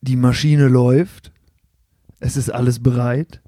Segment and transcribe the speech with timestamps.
[0.00, 1.32] Die Maschine läuft.
[2.20, 3.40] Es ist alles bereit.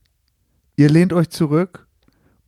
[0.77, 1.87] Ihr lehnt euch zurück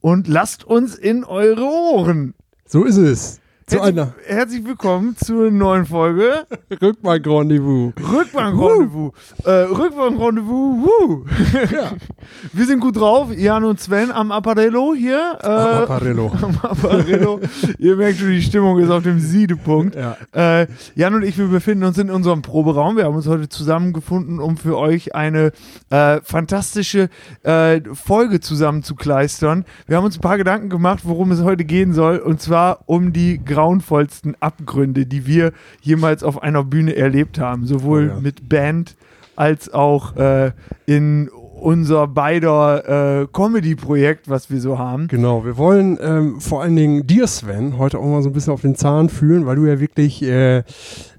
[0.00, 2.34] und lasst uns in eure Ohren.
[2.66, 3.40] So ist es.
[3.69, 6.46] Zu Herzlich, einer herzlich willkommen zur neuen Folge
[6.80, 7.93] Rückbank-Rendezvous.
[8.01, 9.12] Rückbank-Rendezvous.
[9.45, 10.87] Äh, Rückbank-Rendezvous.
[10.87, 11.25] Woo.
[11.70, 11.93] Ja.
[12.55, 13.29] Wir sind gut drauf.
[13.37, 15.39] Jan und Sven am Apparello hier.
[15.43, 16.33] Äh, Apparello.
[16.43, 17.41] am Apparello.
[17.79, 19.96] Ihr merkt schon, die Stimmung ist auf dem Siedepunkt.
[19.96, 20.16] Ja.
[20.32, 22.96] Äh, Jan und ich, wir befinden uns in unserem Proberaum.
[22.96, 25.53] Wir haben uns heute zusammengefunden, um für euch eine
[25.91, 27.11] äh, fantastische
[27.42, 29.66] äh, Folge zusammenzukleistern.
[29.87, 32.16] Wir haben uns ein paar Gedanken gemacht, worum es heute gehen soll.
[32.16, 37.67] Und zwar um die grauenvollsten Abgründe, die wir jemals auf einer Bühne erlebt haben.
[37.67, 38.21] Sowohl Oh ja.
[38.21, 38.97] mit Band
[39.34, 40.53] als auch äh,
[40.87, 45.09] in unser beider äh, Comedy-Projekt, was wir so haben.
[45.09, 48.53] Genau, wir wollen ähm, vor allen Dingen dir, Sven, heute auch mal so ein bisschen
[48.53, 50.62] auf den Zahn fühlen, weil du ja wirklich, äh,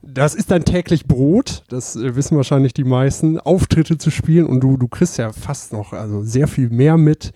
[0.01, 4.61] das ist dein täglich Brot, das äh, wissen wahrscheinlich die meisten, Auftritte zu spielen und
[4.61, 7.33] du, du kriegst ja fast noch, also sehr viel mehr mit,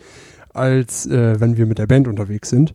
[0.53, 2.73] als äh, wenn wir mit der Band unterwegs sind.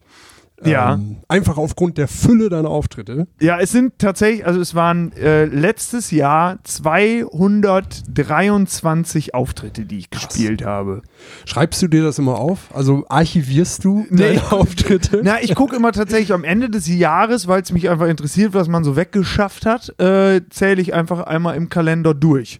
[0.64, 0.94] Ja.
[0.94, 3.28] Ähm, einfach aufgrund der Fülle deiner Auftritte.
[3.40, 10.64] Ja, es sind tatsächlich, also es waren äh, letztes Jahr 223 Auftritte, die ich gespielt
[10.64, 11.02] habe.
[11.44, 12.74] Schreibst du dir das immer auf?
[12.74, 15.20] Also archivierst du Nee, deine ich- Auftritte?
[15.22, 18.68] Na, ich gucke immer tatsächlich am Ende des Jahres, weil es mich einfach interessiert, was
[18.68, 22.58] man so weggeschafft hat, äh, zähle ich einfach einmal im Kalender durch.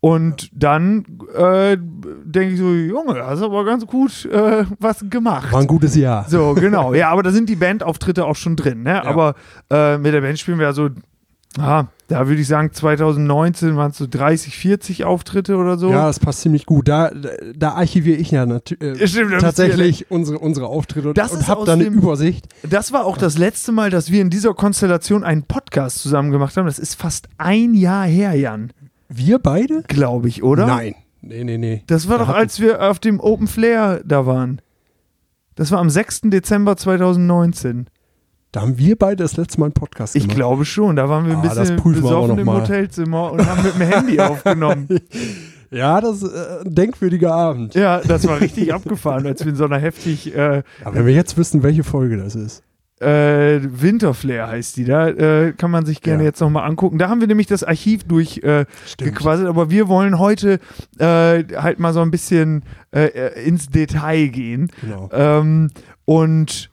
[0.00, 5.52] Und dann äh, denke ich so, Junge, hast aber ganz gut äh, was gemacht.
[5.52, 6.26] War ein gutes Jahr.
[6.26, 6.94] So, genau.
[6.94, 9.04] Ja, aber da sind die Bandauftritte auch schon drin, ne?
[9.04, 9.34] Aber
[9.70, 10.88] äh, mit der Band spielen wir ja so,
[11.58, 15.90] ah, da würde ich sagen, 2019 waren es so 30, 40 Auftritte oder so.
[15.90, 16.88] Ja, das passt ziemlich gut.
[16.88, 17.12] Da,
[17.54, 21.60] da, archiviere ich ja natürlich Ja, äh, tatsächlich unsere, unsere Auftritte und, Das und habe
[21.60, 22.46] aus da eine Übersicht.
[22.68, 26.56] Das war auch das letzte Mal, dass wir in dieser Konstellation einen Podcast zusammen gemacht
[26.56, 26.66] haben.
[26.66, 28.72] Das ist fast ein Jahr her, Jan,
[29.12, 29.82] Wir beide?
[29.88, 30.66] glaube ich, oder?
[30.66, 30.94] Nein.
[31.20, 31.82] Nee, nee, nee.
[31.86, 34.62] Das war Da doch, als wir auf dem Open Flair da waren.
[35.56, 36.22] Das war am 6.
[36.24, 37.88] Dezember 2019.
[38.52, 40.36] Da haben wir beide das letzte Mal einen Podcast Ich gemacht.
[40.36, 40.96] glaube schon.
[40.96, 42.50] Da waren wir ein Ah, das bisschen wir besoffen noch im.
[42.50, 44.88] Hotelzimmer und haben mit dem Handy aufgenommen.
[45.70, 47.74] Ja, das ist äh, ein denkwürdiger Abend.
[47.74, 51.14] Ja, das war richtig abgefahren, als wir in so einer heftig äh, Aber wenn wir
[51.14, 52.62] jetzt wissen, welche Folge das ist.
[53.00, 54.84] Äh, Winterflair heißt die.
[54.84, 56.28] Da äh, kann man sich gerne Ja.
[56.28, 56.98] jetzt nochmal angucken.
[56.98, 58.66] Da haben wir nämlich das Archiv durch äh,
[59.46, 60.60] aber wir wollen heute
[60.98, 62.62] äh, halt mal so ein bisschen
[62.94, 64.70] äh, äh, ins Detail gehen.
[64.82, 65.08] Genau.
[65.12, 65.70] Ähm,
[66.04, 66.70] und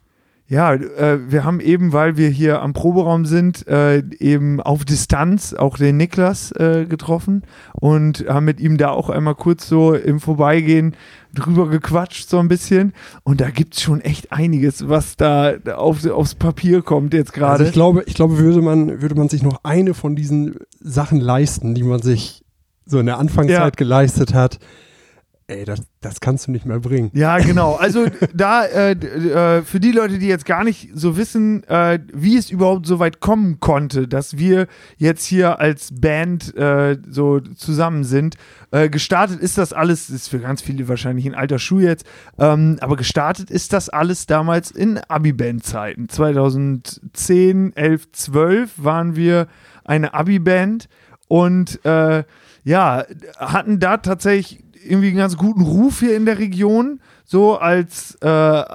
[0.50, 5.52] ja, äh, wir haben eben, weil wir hier am Proberaum sind, äh, eben auf Distanz
[5.52, 7.42] auch den Niklas äh, getroffen
[7.74, 10.96] und haben mit ihm da auch einmal kurz so im Vorbeigehen
[11.34, 12.94] drüber gequatscht, so ein bisschen.
[13.24, 17.40] Und da gibt es schon echt einiges, was da auf, aufs Papier kommt jetzt Also
[17.40, 17.64] gerade.
[17.64, 21.74] ich glaube, ich glaube, würde man, würde man sich noch eine von diesen Sachen leisten,
[21.74, 22.42] die man sich
[22.86, 23.76] so in der Anfangszeit Ja.
[23.76, 24.58] geleistet hat,
[25.48, 27.10] ey, das, das kannst du nicht mehr bringen.
[27.14, 27.74] Ja, genau.
[27.74, 32.36] Also da äh, äh, für die Leute, die jetzt gar nicht so wissen, äh, wie
[32.36, 34.66] es überhaupt so weit kommen konnte, dass wir
[34.98, 38.36] jetzt hier als Band äh, so zusammen sind.
[38.70, 42.04] Äh, gestartet ist das alles, ist für ganz viele wahrscheinlich in alter Schuh jetzt,
[42.38, 46.10] ähm, aber gestartet ist das alles damals in Abi-Band-Zeiten.
[46.10, 49.46] 2010, 11, 12 waren wir
[49.84, 50.88] eine Abi-Band
[51.26, 52.24] und äh,
[52.64, 53.04] ja,
[53.38, 58.28] hatten da tatsächlich irgendwie einen ganz guten Ruf hier in der Region, so als äh,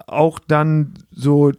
[0.08, 1.52] auch dann so,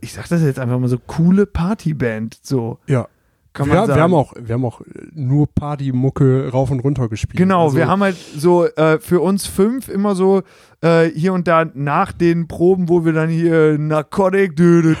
[0.00, 2.78] ich sag das jetzt einfach mal so, coole Partyband, so.
[2.86, 3.08] Ja.
[3.52, 3.96] Kann man wir, sagen.
[3.96, 4.80] wir haben auch, wir haben auch
[5.12, 7.36] nur Partymucke rauf und runter gespielt.
[7.36, 10.42] Genau, also, wir haben halt so äh, für uns fünf immer so
[10.82, 14.94] äh, hier und da nach den Proben, wo wir dann hier Narcotic dü,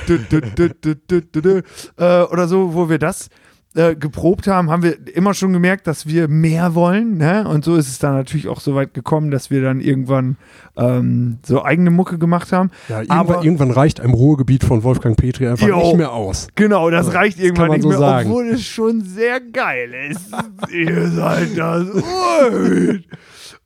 [1.96, 3.28] oder so, wo wir das
[3.76, 7.18] äh, geprobt haben, haben wir immer schon gemerkt, dass wir mehr wollen.
[7.18, 7.46] Ne?
[7.46, 10.36] Und so ist es dann natürlich auch so weit gekommen, dass wir dann irgendwann
[10.76, 12.70] ähm, so eigene Mucke gemacht haben.
[12.88, 15.78] Ja, irgendwann, aber- irgendwann reicht einem Ruhegebiet von Wolfgang Petri einfach Jo.
[15.78, 16.48] nicht mehr aus.
[16.56, 18.28] Genau, das Ja, reicht das irgendwann man nicht so mehr, sagen.
[18.28, 20.30] obwohl es schon sehr geil ist.
[20.72, 21.86] Ihr seid das.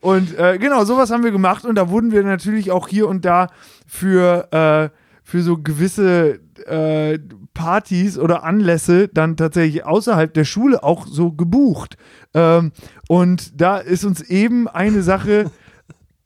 [0.00, 3.24] Und äh, genau, sowas haben wir gemacht und da wurden wir natürlich auch hier und
[3.24, 3.48] da
[3.86, 4.88] für, äh,
[5.22, 7.18] für so gewisse äh,
[7.54, 11.96] Partys oder Anlässe dann tatsächlich außerhalb der Schule auch so gebucht.
[12.34, 12.72] Ähm,
[13.08, 15.50] und da ist uns eben eine Sache,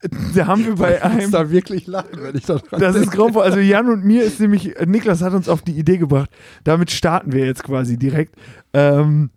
[0.35, 2.95] da haben wir bei Ich muss einem da wirklich lachen, wenn ich da dran das
[2.95, 3.43] ist grauenvoll.
[3.43, 6.29] Also Jan und mir ist nämlich, Niklas hat uns auf die Idee gebracht.
[6.63, 8.35] Damit starten wir jetzt quasi direkt.
[8.73, 9.29] Ähm,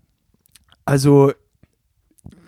[0.84, 1.32] also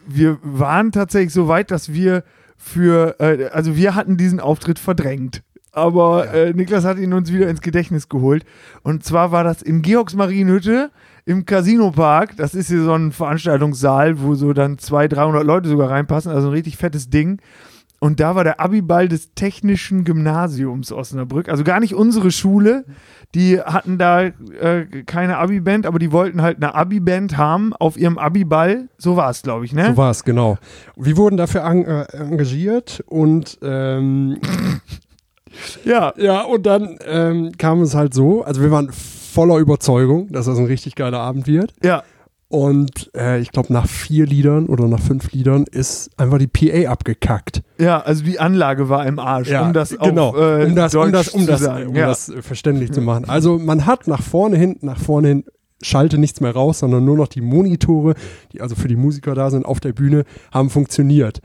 [0.07, 2.25] wir waren tatsächlich so weit, dass wir
[2.57, 5.43] für, äh, also wir hatten diesen Auftritt verdrängt.
[5.75, 6.33] Aber Ja.
[6.33, 8.45] äh, Niklas hat ihn uns wieder ins Gedächtnis geholt.
[8.83, 10.91] Und zwar war das in Georgs Marienhütte
[11.27, 12.37] im Casino-Park.
[12.37, 16.31] Das ist hier so ein Veranstaltungssaal, wo so dann 200, 300 Leute sogar reinpassen.
[16.33, 17.41] Also ein richtig fettes Ding.
[18.01, 21.49] Und da war der Abiball des Technischen Gymnasiums Osnabrück.
[21.49, 22.85] Also gar nicht unsere Schule.
[23.35, 28.19] Die hatten da äh, keine Abi-Band, aber die wollten halt eine Abi-Band haben auf ihrem
[28.19, 28.91] Abiball.
[28.99, 29.87] So war es, glaube ich, ne?
[29.87, 30.59] So war es, genau.
[30.97, 34.37] Wir wurden dafür an, äh, engagiert und ähm,
[35.85, 36.13] ja.
[36.17, 40.59] ja, und dann ähm, kam es halt so, also wir waren voller Überzeugung, dass das
[40.59, 41.73] ein richtig geiler Abend wird.
[41.83, 42.03] Ja.
[42.49, 46.89] Und äh, ich glaube, nach vier Liedern oder nach fünf Liedern ist einfach die PA
[46.89, 47.63] abgekackt.
[47.79, 50.95] Ja, also die Anlage war im Arsch, Ja, um das genau, auf äh, um das,
[50.95, 51.89] um das, um das, sagen.
[51.89, 52.07] um ja.
[52.07, 53.25] das äh, verständlich zu machen.
[53.25, 55.45] Also man hat nach vorne hin, nach vorne hin
[55.83, 58.15] schalte nichts mehr raus, sondern nur noch die Monitore,
[58.53, 61.41] die also für die Musiker da sind auf der Bühne, haben funktioniert.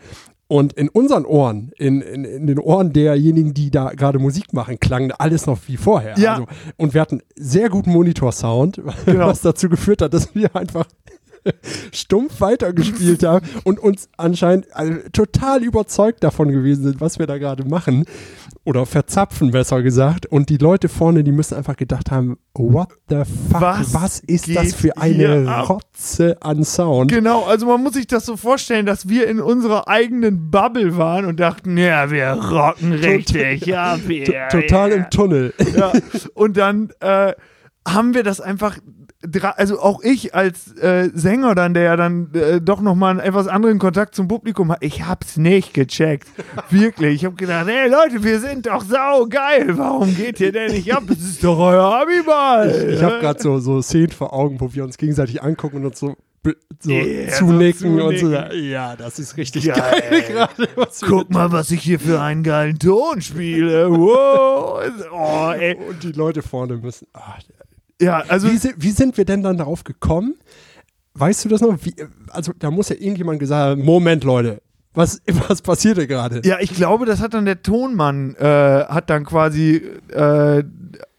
[0.51, 4.80] Und in unseren Ohren, in, in, in den Ohren derjenigen, die da gerade Musik machen,
[4.80, 6.18] klang alles noch wie vorher.
[6.18, 6.34] Ja.
[6.34, 9.28] Also, und wir hatten sehr guten Monitorsound, Genau.
[9.28, 10.88] was dazu geführt hat, dass wir einfach
[11.92, 17.38] stumpf weitergespielt haben und uns anscheinend also, total überzeugt davon gewesen sind, was wir da
[17.38, 18.06] gerade machen.
[18.66, 20.26] Oder verzapfen, besser gesagt.
[20.28, 24.54] Und die Leute vorne, die müssen einfach gedacht haben, what the fuck, Was was, ist
[24.54, 25.48] das für eine?
[25.66, 27.12] Rotze an Sound?
[27.12, 31.26] Genau, also man muss sich das so vorstellen, dass wir in unserer eigenen Bubble waren
[31.26, 34.50] und dachten, ja, wir rocken richtig ab hier.
[34.50, 34.96] Total ja.
[34.98, 35.54] im Tunnel.
[35.76, 35.94] Ja.
[36.34, 37.34] Und dann äh,
[37.88, 38.78] haben wir das einfach,
[39.57, 43.48] also auch ich als äh, Sänger dann, der ja dann äh, doch nochmal einen etwas
[43.48, 46.27] anderen Kontakt zum Publikum hat, ich hab's nicht gecheckt.
[46.69, 47.16] Wirklich.
[47.16, 49.77] Ich hab gedacht, hey Leute, wir sind doch saugeil.
[49.77, 51.04] Warum geht ihr denn nicht ab?
[51.10, 52.89] Es ist doch euer Abiball.
[52.94, 56.00] Ich habe gerade so, so Szenen vor Augen, wo wir uns gegenseitig angucken und uns
[56.00, 56.16] so,
[56.80, 58.31] so Ja, zunicken so und so.
[58.31, 60.01] Ja, das ist richtig Geil.
[60.10, 60.69] geil, gerade.
[61.06, 63.89] Guck mal, was ich hier für einen geilen Ton spiele.
[63.92, 64.80] Wow.
[65.12, 65.75] Oh, ey.
[65.75, 67.07] Und die Leute vorne müssen.
[67.13, 67.39] ach,
[68.01, 70.36] Ja, also wie, wie sind wir denn dann darauf gekommen?
[71.13, 71.78] Weißt du das noch?
[71.81, 71.94] Wie,
[72.30, 74.62] also, da muss ja irgendjemand gesagt haben: Moment, Leute,
[74.94, 76.42] was, was passiert hier gerade?
[76.44, 79.81] Ja, ich glaube, das hat dann der Tonmann, äh, hat dann quasi
[80.12, 80.63] äh,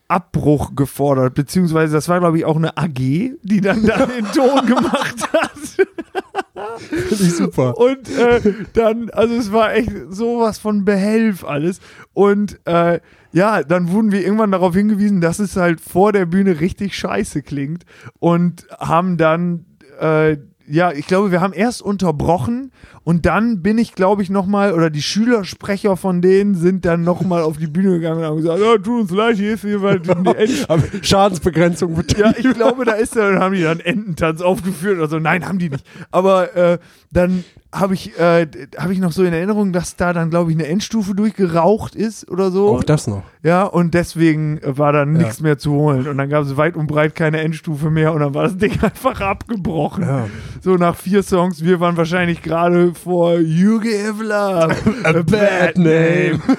[0.09, 2.99] Abbruch gefordert, beziehungsweise das war, glaube ich, auch eine AG,
[3.43, 5.51] die dann da den Ton gemacht hat.
[6.79, 7.79] Finde ich super.
[7.79, 8.41] Und äh,
[8.73, 11.81] dann, also es war echt sowas von behelf alles.
[12.13, 13.01] Und äh,
[13.33, 17.43] ja, dann wurden wir irgendwann darauf hingewiesen, dass es halt vor der Bühne richtig scheiße
[17.43, 17.85] klingt
[18.19, 19.67] und haben dann,
[20.01, 20.37] äh,
[20.67, 22.71] ja, ich glaube, wir haben erst unterbrochen
[23.03, 27.43] und dann bin ich, glaube ich, nochmal, oder die Schülersprecher von denen sind dann nochmal
[27.43, 30.07] auf die Bühne gegangen und haben gesagt, ja, tut uns leid, hier ist jemand.
[30.07, 32.33] die Schadensbegrenzung betrieben.
[32.33, 35.19] ja, ich glaube, da ist dann haben die dann Ententanz aufgeführt oder so.
[35.19, 35.85] Nein, haben die nicht.
[36.13, 36.79] Aber äh,
[37.11, 38.47] dann habe ich, äh,
[38.77, 42.29] hab ich noch so in Erinnerung, dass da dann, glaube ich, eine Endstufe durchgeraucht ist
[42.31, 42.71] oder so.
[42.77, 43.23] Auch das noch.
[43.43, 45.23] Ja, und deswegen äh, war dann Ja.
[45.23, 46.09] nichts mehr zu holen.
[46.09, 48.73] Und dann gab es weit und breit keine Endstufe mehr und dann war das Ding
[48.83, 50.03] einfach abgebrochen.
[50.05, 50.27] Ja.
[50.61, 51.65] So nach vier Songs.
[51.65, 54.75] Wir waren wahrscheinlich gerade vor You Give Love
[55.05, 56.41] a, Bad Name.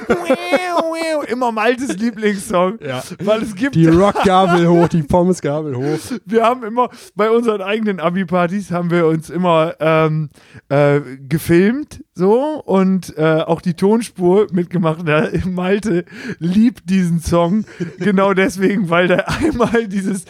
[1.27, 2.79] Immer Maltes Lieblingssong.
[2.85, 3.03] Ja.
[3.23, 5.99] Weil es gibt Die Rockgabel hoch, die Pommesgabel hoch.
[6.25, 10.29] wir haben immer bei unseren eigenen Abi-Partys haben wir uns immer ähm,
[10.69, 15.07] äh, gefilmt so und äh, auch die Tonspur mitgemacht.
[15.07, 16.05] Der Malte
[16.39, 17.65] liebt diesen Song
[17.99, 20.25] genau deswegen, weil der einmal dieses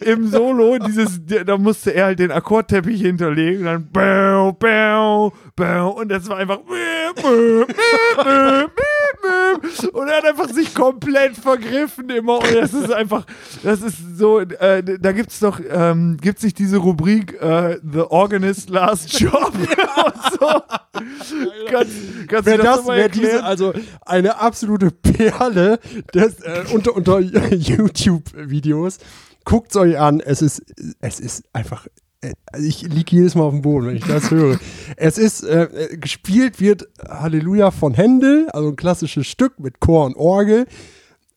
[0.00, 5.86] im Solo dieses da musste er halt den Akkordteppich hinterlegen und dann bäu, bäu, bäu,
[5.88, 6.60] und das war einfach
[9.92, 13.24] und er hat einfach sich komplett vergriffen immer und das ist einfach
[13.62, 18.70] das ist so äh, da gibt's doch ähm, gibt's nicht diese Rubrik äh, The Organist
[18.70, 20.62] Last Job und so
[21.72, 21.92] kannst,
[22.28, 23.72] kannst Wer das, das, wer diese, also
[24.04, 25.78] eine absolute Perle
[26.14, 27.18] des, äh, unter, unter
[27.50, 28.98] YouTube-Videos.
[29.44, 30.20] Guckt es euch an.
[30.20, 30.62] Es ist,
[31.00, 31.86] es ist einfach.
[32.52, 34.58] Also Ich liege jedes Mal auf dem Boden, wenn ich das höre.
[34.96, 40.06] Es ist, äh, äh, gespielt wird Halleluja von Händel, also ein klassisches Stück mit Chor
[40.06, 40.66] und Orgel.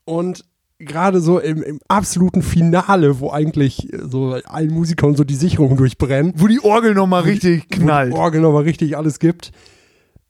[0.05, 0.45] Und
[0.79, 5.77] gerade so im, im absoluten Finale, wo eigentlich äh, so allen Musikern so die Sicherungen
[5.77, 9.51] durchbrennen, wo die Orgel nochmal richtig wo knallt die Orgel nochmal richtig alles gibt,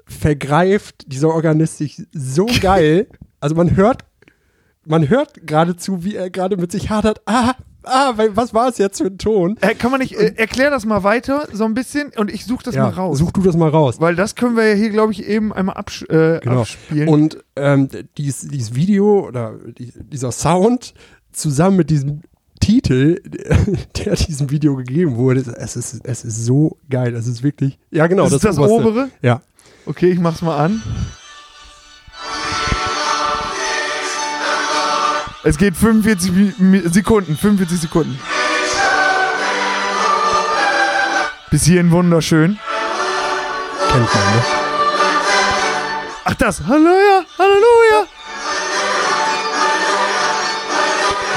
[0.05, 3.07] vergreift dieser Organist sich so geil.
[3.39, 4.05] Also man hört,
[4.85, 7.21] man hört geradezu, wie er gerade mit sich hadert.
[7.25, 9.57] Ah, ah, was war es jetzt für ein Ton?
[9.61, 12.63] äh, kann man nicht äh, erklär das mal weiter so ein bisschen und ich suche
[12.65, 13.95] das mal raus Such du das mal raus.
[13.99, 16.61] weil das können wir ja hier glaube ich eben einmal abs äh, Genau.
[16.61, 20.93] abspielen Und ähm, dieses, dieses Video oder die, dieser Sound
[21.31, 22.21] zusammen mit diesem
[22.61, 23.21] Titel,
[24.05, 27.13] der diesem Video gegeben wurde, es ist, es ist so geil.
[27.13, 27.77] Es ist wirklich.
[27.91, 28.23] Ja, genau.
[28.23, 28.87] das ist das Oberste.
[28.87, 29.41] obere Ja.
[29.85, 30.81] okay ich mach's mal an
[35.47, 36.55] Es geht 45
[36.91, 38.19] Sekunden, 45 Sekunden.
[41.51, 42.57] Bis hierhin wunderschön.
[43.91, 44.43] Kennt man, ne?
[46.23, 48.07] Ach das, Halleluja, Halleluja.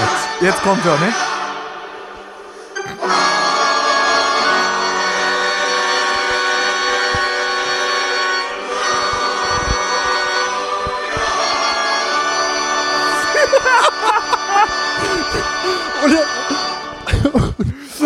[0.00, 1.12] Jetzt, jetzt kommt er, ne?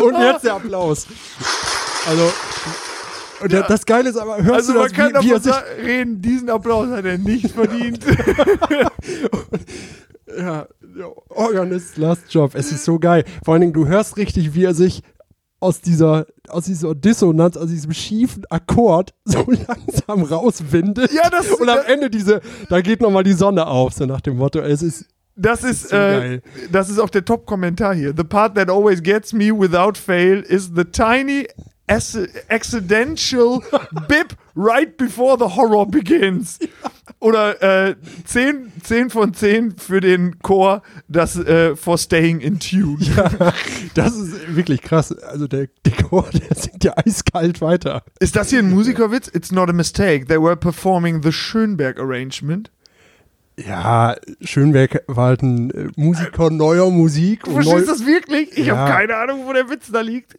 [0.03, 1.07] Und, jetzt der Applaus.
[2.09, 2.33] Also,
[3.43, 3.63] und Ja.
[3.63, 6.23] das Geile ist aber, hörst Also du man das, kann wie, wie er sich reden,
[6.23, 8.05] diesen Applaus hat er nicht verdient.
[10.35, 10.67] Ja,
[10.97, 12.55] ja, Organist Last Job.
[12.55, 13.25] Es ist so geil.
[13.45, 15.03] Vor allen Dingen, du hörst richtig, wie er sich
[15.61, 21.13] aus dieser, aus dieser Dissonanz, aus diesem schiefen Akkord so langsam rauswindet.
[21.13, 22.41] Ja, das- Und am Ende diese,
[22.71, 25.97] da geht nochmal die Sonne auf, so nach dem Motto, es ist, Das ist, so
[25.97, 28.13] äh, das ist auch der Top-Kommentar hier.
[28.17, 31.47] The part that always gets me without fail is the tiny
[31.89, 33.61] ac- accidental
[34.09, 36.59] bip right before the horror begins.
[37.19, 42.99] Oder äh, 10, 10 von 10 für den Chor, das äh, for staying in tune.
[43.95, 45.13] das ist wirklich krass.
[45.17, 48.03] Also der, der Chor, der singt ja eiskalt weiter.
[48.21, 49.29] Ist das hier ein Musikerwitz?
[49.33, 50.27] It's not a mistake.
[50.27, 52.71] They were performing the Schönberg Arrangement.
[53.59, 57.45] Ja, Schönberg war halt ein äh, Musiker neuer Musik.
[57.45, 58.57] Du verstehst neu, das wirklich?
[58.57, 58.77] Ich Ja.
[58.77, 60.39] habe keine Ahnung, wo der Witz da liegt.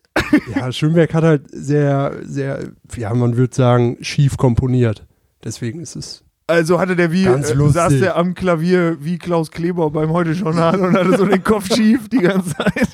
[0.56, 5.06] Ja, Schönberg hat halt sehr, sehr, ja, man würde sagen, schief komponiert.
[5.44, 6.23] Deswegen ist es.
[6.46, 10.80] Also hatte der wie, Ganz äh, saß der am Klavier wie Klaus Kleber beim Heute-Journal
[10.82, 12.90] und hatte so den Kopf schief die ganze Zeit.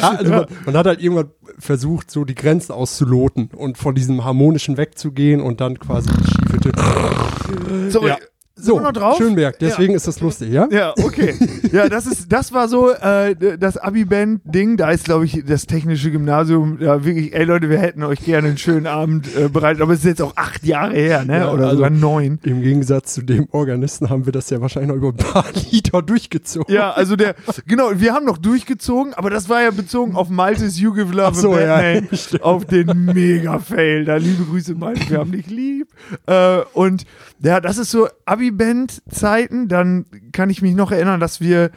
[0.00, 4.24] Ja, also Man, man hat halt irgendwann versucht, so die Grenzen auszuloten und von diesem
[4.24, 8.16] harmonischen wegzugehen und dann quasi die schiefe Tö- So, Ja.
[8.54, 9.16] So, wir noch drauf?
[9.16, 10.68] Schönberg, deswegen ist das lustig, ja?
[10.70, 11.34] Ja, okay.
[11.72, 14.76] Ja, das ist, das war so äh, das Abi-Band-Ding.
[14.76, 18.48] Da ist, glaube ich, das technische Gymnasium ja wirklich, ey Leute, wir hätten euch gerne
[18.48, 19.80] einen schönen Abend äh, bereitet.
[19.80, 21.38] Aber es ist jetzt auch acht Jahre her, ne?
[21.38, 22.38] Ja, Oder also- sogar neun.
[22.42, 26.02] Im Gegensatz zu dem Organisten haben wir das ja wahrscheinlich noch über ein paar Lieder
[26.02, 26.72] durchgezogen.
[26.74, 27.34] Ja, also der,
[27.66, 31.34] genau, wir haben noch durchgezogen, aber das war ja bezogen auf Maltes You Give Love
[31.36, 31.80] so, ja,
[32.42, 34.04] auf den Mega-Fail.
[34.04, 35.88] Da liebe Grüße, Malte, wir haben dich lieb.
[36.26, 37.06] Äh, und
[37.40, 38.08] ja, das ist so
[38.42, 39.68] Abi-Band-Zeiten.
[39.68, 41.70] Dann kann ich mich noch erinnern, dass wir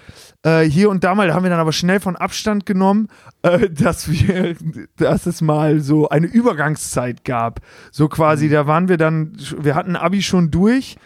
[0.43, 3.07] äh, hier und da mal, da haben wir dann aber schnell von Abstand genommen,
[3.43, 4.55] äh, dass wir,
[4.97, 7.61] dass es mal so eine Übergangszeit gab.
[7.91, 10.97] So quasi, da waren wir dann, wir hatten Abi schon durch,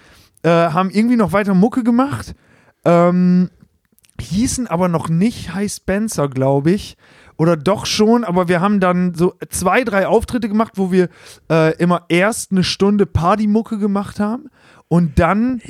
[0.43, 2.35] äh, haben irgendwie noch weiter Mucke gemacht.
[2.85, 3.49] Ähm,
[4.21, 6.97] hießen aber noch nicht High Spencer, glaube ich.
[7.37, 11.07] Oder doch schon, aber wir haben dann so zwei, drei Auftritte gemacht, wo wir
[11.49, 14.49] äh, immer erst eine Stunde Partymucke gemacht haben
[14.91, 15.61] und dann,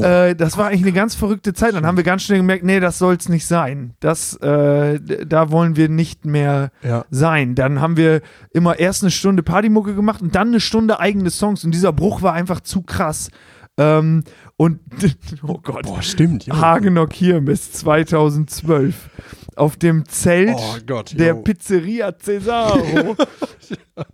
[0.00, 1.74] äh, das war eigentlich eine ganz verrückte Zeit.
[1.74, 3.94] Dann haben wir ganz schnell gemerkt, nee, das soll es nicht sein.
[3.98, 7.04] Das, äh, da wollen wir nicht mehr ja.
[7.10, 7.56] sein.
[7.56, 8.20] Dann haben wir
[8.52, 11.64] immer erst eine Stunde Partymucke gemacht und dann eine Stunde eigene Songs.
[11.64, 13.30] Und dieser Bruch war einfach zu krass.
[13.76, 14.22] Ähm,
[14.56, 14.78] und,
[15.42, 15.82] oh Gott.
[15.82, 16.46] Boah, stimmt.
[16.46, 16.60] Ja.
[16.60, 19.10] Hagener Kirmes 2012
[19.60, 21.42] auf dem Zelt Oh Gott, der yo.
[21.42, 23.16] Pizzeria Cesaro.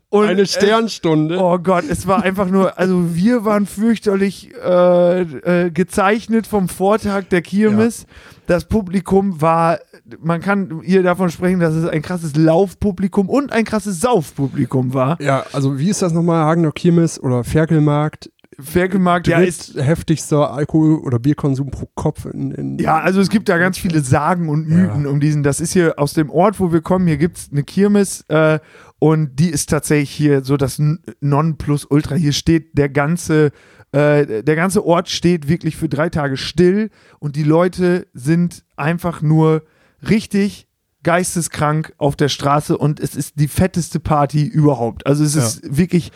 [0.09, 1.39] Und Eine es- Sternstunde.
[1.39, 7.25] Oh Gott, es war einfach nur, also wir waren fürchterlich äh, äh, gezeichnet vom Vortag
[7.31, 8.07] der Kirmes.
[8.47, 9.79] Das Publikum war,
[10.21, 15.21] man kann hier davon sprechen, dass es ein krasses Laufpublikum und ein krasses Saufpublikum war.
[15.21, 16.45] Ja, also wie ist das nochmal?
[16.45, 18.31] Hagener Kirmes oder Ferkelmarkt?
[18.59, 23.49] Ferkelmarkt, ja, ist heftigster Alkohol- oder Bierkonsum pro Kopf in, in Ja, also es gibt
[23.49, 25.11] da ganz viele Sagen und Mythen Ja.
[25.11, 25.43] um diesen.
[25.43, 27.07] Das ist hier aus dem Ort, wo wir kommen.
[27.07, 28.59] Hier gibt es eine Kirmes äh,
[28.99, 30.81] und die ist tatsächlich hier so das
[31.21, 32.15] Nonplusultra.
[32.15, 33.51] Hier steht der ganze,
[33.93, 39.23] äh, der ganze Ort steht wirklich für drei Tage still und die Leute sind einfach
[39.23, 39.63] nur
[40.09, 40.67] richtig
[41.03, 45.07] geisteskrank auf der Straße und es ist die fetteste Party überhaupt.
[45.07, 45.43] Also es Ja.
[45.45, 46.11] ist wirklich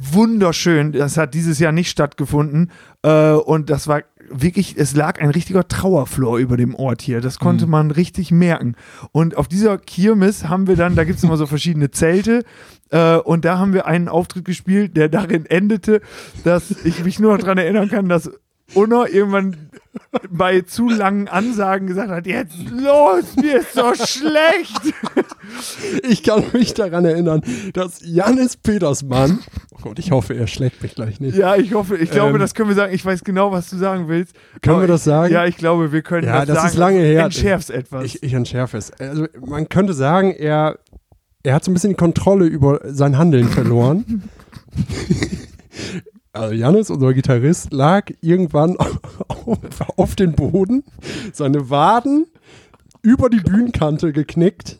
[0.00, 0.92] wunderschön.
[0.92, 2.70] Das hat dieses Jahr nicht stattgefunden.
[3.02, 4.02] Äh, und das war
[4.32, 7.20] wirklich, es lag ein richtiger Trauerflor über dem Ort hier.
[7.20, 7.70] Das konnte Mhm.
[7.72, 8.76] man richtig merken.
[9.12, 12.44] Und auf dieser Kirmes haben wir dann, da gibt es immer so verschiedene Zelte.
[12.90, 16.00] Äh, und da haben wir einen Auftritt gespielt, der darin endete,
[16.44, 18.30] dass ich mich nur noch daran erinnern kann, dass
[18.74, 19.56] Unna irgendwann
[20.30, 24.94] bei zu langen Ansagen gesagt hat, jetzt los, mir ist so schlecht.
[26.08, 27.42] Ich kann mich daran erinnern,
[27.72, 29.38] dass Janis Petersmann,
[29.84, 31.36] und ich hoffe, er schlägt mich gleich nicht.
[31.36, 32.94] Ja, ich hoffe, ich glaube, Ähm, das können wir sagen.
[32.94, 34.34] Ich weiß genau, was du sagen willst.
[34.62, 35.32] Können Aber wir das sagen?
[35.32, 36.68] Ja, ich glaube, wir können Ja, das, das sagen.
[36.68, 37.24] ist lange her.
[37.24, 38.04] Entschärf's etwas.
[38.04, 38.92] Ich, ich entschärfe es.
[38.92, 40.78] Also man könnte sagen, er,
[41.42, 44.24] er hat so ein bisschen die Kontrolle über sein Handeln verloren.
[46.32, 48.76] Also Janis, unser Gitarrist, lag irgendwann
[49.28, 49.58] auf,
[49.96, 50.84] auf den Boden,
[51.32, 52.26] seine Waden
[53.02, 54.78] über die Bühnenkante geknickt.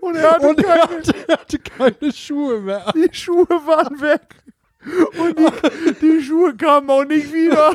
[0.00, 2.92] Und er hatte, Und er keine, hatte, er hatte keine Schuhe mehr.
[2.94, 4.36] die Schuhe waren weg.
[5.18, 7.74] Und die, die Schuhe kamen auch nicht wieder.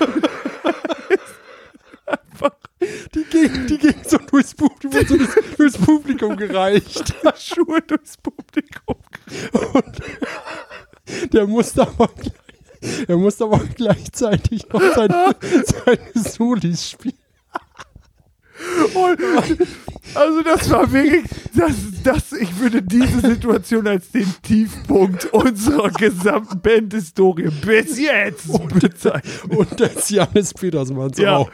[3.16, 7.14] Die ging, die ging so durchs Publikum, so durchs, durchs Publikum gereicht.
[7.24, 8.98] Die Schuhe durchs Publikum.
[11.34, 15.36] Der musste aber, gleich- er musste aber gleichzeitig noch seine,
[15.86, 17.18] seine Solis spielen.
[18.94, 19.20] Und,
[20.16, 21.24] also das war wirklich,
[21.56, 21.72] das,
[22.04, 28.48] das, ich würde diese Situation als den Tiefpunkt unserer gesamten Bandhistorie bis jetzt
[28.80, 29.58] bezeichnen.
[29.58, 31.52] Und des Janis Petersmanns Ja, auch.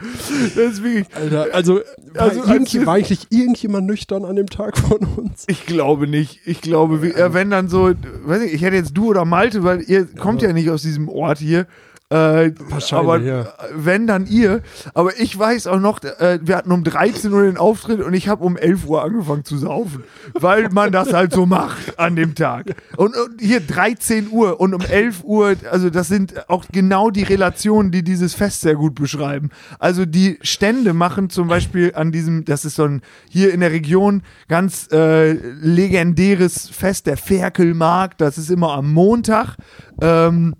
[0.54, 1.80] das ist wirklich, Alter, also,
[2.14, 5.44] war, Also, als irgend, wir- war eigentlich irgendjemand nüchtern an dem Tag von uns?
[5.48, 6.40] ich glaube nicht.
[6.44, 7.90] Ich glaube, äh, wenn dann so,
[8.24, 11.08] weiß ich, ich hätte jetzt du oder Malte, weil ihr kommt ja nicht aus diesem
[11.08, 11.66] Ort hier.
[12.12, 12.52] Äh,
[12.90, 13.54] aber ja.
[13.74, 14.60] wenn dann ihr,
[14.92, 18.28] aber ich weiß auch noch, äh, wir hatten um 13 Uhr den Auftritt und ich
[18.28, 20.04] habe um 11 Uhr angefangen zu saufen,
[20.34, 22.74] weil man das halt so macht an dem Tag.
[22.98, 27.22] Und, und hier 13 Uhr und um 11 Uhr, also das sind auch genau die
[27.22, 29.48] Relationen, die dieses Fest sehr gut beschreiben.
[29.78, 33.00] Also die Stände machen zum Beispiel an diesem, das ist so ein
[33.30, 39.56] hier in der Region ganz äh, legendäres Fest, der Ferkelmarkt, das ist immer am Montag.
[40.02, 40.56] Ähm,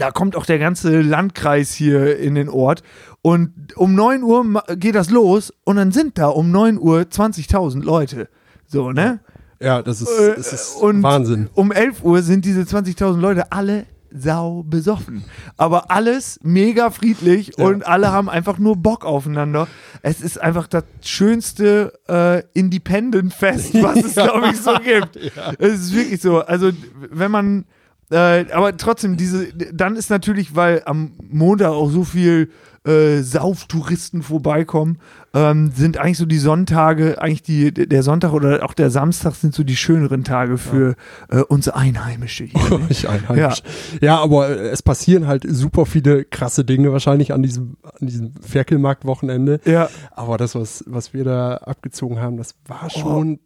[0.00, 2.82] da kommt auch der ganze Landkreis hier in den Ort.
[3.22, 7.82] Und um 9 Uhr geht das los und dann sind da um 9 Uhr 20.000
[7.84, 8.28] Leute.
[8.66, 9.20] So, ne?
[9.60, 11.50] Ja, das ist, Äh, das ist und Wahnsinn.
[11.54, 15.22] Um 11 Uhr sind diese 20.000 Leute alle sau besoffen.
[15.56, 17.66] Aber alles mega friedlich Ja.
[17.66, 19.68] und alle haben einfach nur Bock aufeinander.
[20.02, 25.16] Es ist einfach das schönste äh, Independent-Fest, was es, glaube ich, so gibt.
[25.58, 26.40] Es ist wirklich so.
[26.40, 26.70] Also,
[27.10, 27.66] wenn man
[28.10, 32.50] äh, aber trotzdem, diese, dann ist natürlich, weil am Montag auch so viel
[32.86, 34.98] äh, Sauftouristen vorbeikommen,
[35.34, 39.54] ähm, sind eigentlich so die Sonntage, eigentlich die, der Sonntag oder auch der Samstag sind
[39.54, 40.96] so die schöneren Tage für
[41.28, 42.78] äh, uns Einheimische hier.
[42.78, 42.80] Ne?
[42.88, 43.62] Ich einheimisch.
[44.00, 44.18] Ja.
[44.18, 49.60] aber äh, es passieren halt super viele krasse Dinge wahrscheinlich an diesem, an diesem Ferkelmarkt-Wochenende.
[49.64, 49.88] ja.
[50.12, 53.38] Aber das, was, was wir da abgezogen haben, das war schon.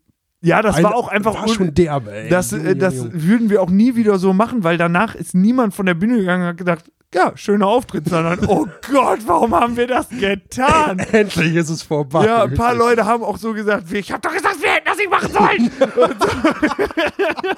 [0.44, 2.28] Ja, das ein- war auch einfach war schon derbe, ey.
[2.28, 3.22] Das, äh, das Junge, Junge.
[3.24, 6.42] würden wir auch nie wieder so machen, weil danach ist niemand von der Bühne gegangen
[6.42, 10.98] und hat gedacht, ja, schöner Auftritt, sondern oh Gott, warum haben wir das getan?
[11.12, 12.26] Endlich ist es vorbei.
[12.26, 12.74] Ja, ein paar.
[12.74, 15.30] Leute haben auch so gesagt, wie, ich hab doch gesagt, wir hätten das nicht machen
[15.32, 15.70] sollen.
[15.94, 16.06] So.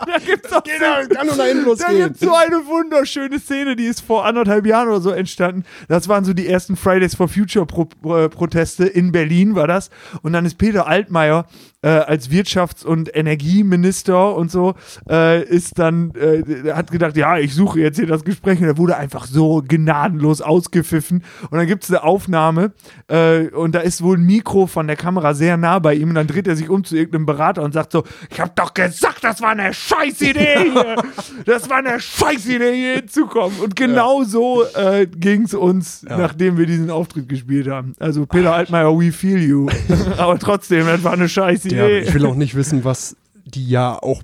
[0.07, 3.85] da gibt's auch Genau, kann nur nach hinten da gibt's so eine wunderschöne Szene, die
[3.87, 5.64] ist vor anderthalb Jahren oder so entstanden.
[5.88, 9.90] Das waren so die ersten Fridays for Future Pro äh, Proteste in Berlin war das.
[10.22, 11.46] Und dann ist Peter Altmaier
[11.87, 14.75] äh, als Wirtschafts- und Energieminister und so
[15.09, 18.61] äh, ist dann äh, hat gedacht, ja, ich suche jetzt hier das Gespräch.
[18.61, 21.22] Und er wurde einfach so gnadenlos ausgepfiffen.
[21.49, 22.72] Und dann gibt's eine Aufnahme
[23.07, 26.09] äh, und da ist wohl ein Mikro von der Kamera sehr nah bei ihm.
[26.09, 28.75] Und dann dreht er sich um zu irgendeinem Berater und sagt so, ich hab doch
[28.75, 30.96] gesagt, das war eine Scheißidee hier.
[31.44, 33.61] Das war eine Scheißidee, hier hinzukommen.
[33.61, 37.94] Und genau so äh, ging's uns, nachdem wir diesen Auftritt gespielt haben.
[38.01, 39.68] Also Peter Altmaier, we feel you.
[40.16, 41.29] Aber trotzdem, das war eine
[41.77, 44.23] Ja, ich will auch nicht wissen, was die ja auch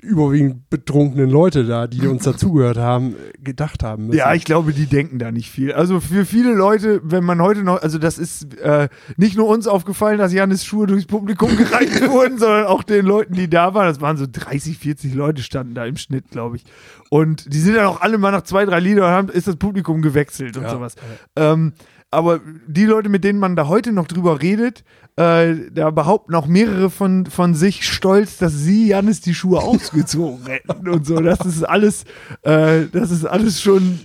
[0.00, 4.18] überwiegend betrunkenen Leute da, die uns dazugehört haben, gedacht haben müssen.
[4.18, 5.72] Ja, ich glaube, die denken da nicht viel.
[5.72, 9.66] Also für viele Leute, wenn man heute noch, also das ist äh, nicht nur uns
[9.66, 13.88] aufgefallen, dass Janis Schuhe durchs Publikum gereicht wurden, sondern auch den Leuten, die da waren.
[13.88, 16.64] Das waren so 30, 40 Leute standen da im Schnitt, glaube ich.
[17.10, 20.02] Und die sind dann auch alle mal nach zwei, drei Liedern haben, ist das Publikum
[20.02, 20.94] gewechselt und Ja, sowas.
[21.36, 21.72] Ähm,
[22.14, 24.84] aber die Leute, mit denen man da heute noch drüber redet,
[25.16, 30.46] äh, da behaupten auch mehrere von, von sich stolz, dass sie Janis die Schuhe ausgezogen
[30.46, 31.20] hätten und so.
[31.20, 32.04] Das ist alles,
[32.42, 34.00] äh, das ist alles schon,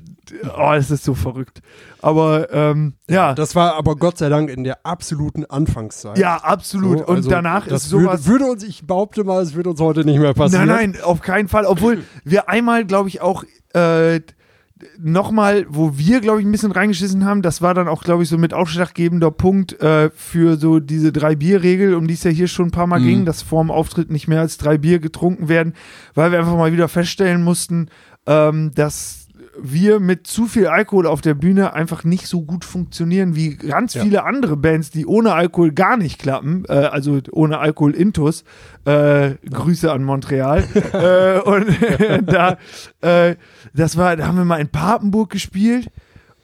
[0.56, 1.62] oh, das ist so verrückt.
[2.02, 6.17] Aber ähm, ja, Das war aber Gott sei Dank in der absoluten Anfangszeit.
[6.17, 7.00] ja, absolut.
[7.00, 8.26] So, und also danach das ist sowas.
[8.28, 10.67] Würde, würde uns, ich behaupte mal, es würde uns heute nicht mehr passieren.
[10.67, 11.65] Nein, nein, auf keinen Fall.
[11.65, 13.43] Obwohl wir einmal, glaube ich, auch
[13.74, 14.22] äh,
[14.98, 18.30] nochmal, wo wir, glaube ich, ein bisschen reingeschissen haben, das war dann auch, glaube ich,
[18.30, 22.68] so mit ausschlaggebender Punkt äh, für so diese Drei-Bier-Regel, um die es ja hier schon
[22.68, 23.06] ein paar Mal Mhm.
[23.06, 25.74] ging, dass vorm Auftritt nicht mehr als drei Bier getrunken werden,
[26.15, 27.89] weil wir einfach mal wieder feststellen mussten,
[28.26, 29.18] ähm, dass
[29.63, 33.93] wir mit zu viel Alkohol auf der Bühne einfach nicht so gut funktionieren wie ganz
[33.93, 34.04] Ja.
[34.04, 38.43] viele andere Bands, die ohne Alkohol gar nicht klappen, äh, also ohne Alkohol Intus.
[38.86, 40.63] Äh, Grüße an Montreal.
[40.93, 41.67] äh, und
[42.32, 42.58] da,
[43.02, 43.36] äh,
[43.74, 45.89] das war, da haben wir mal in Papenburg gespielt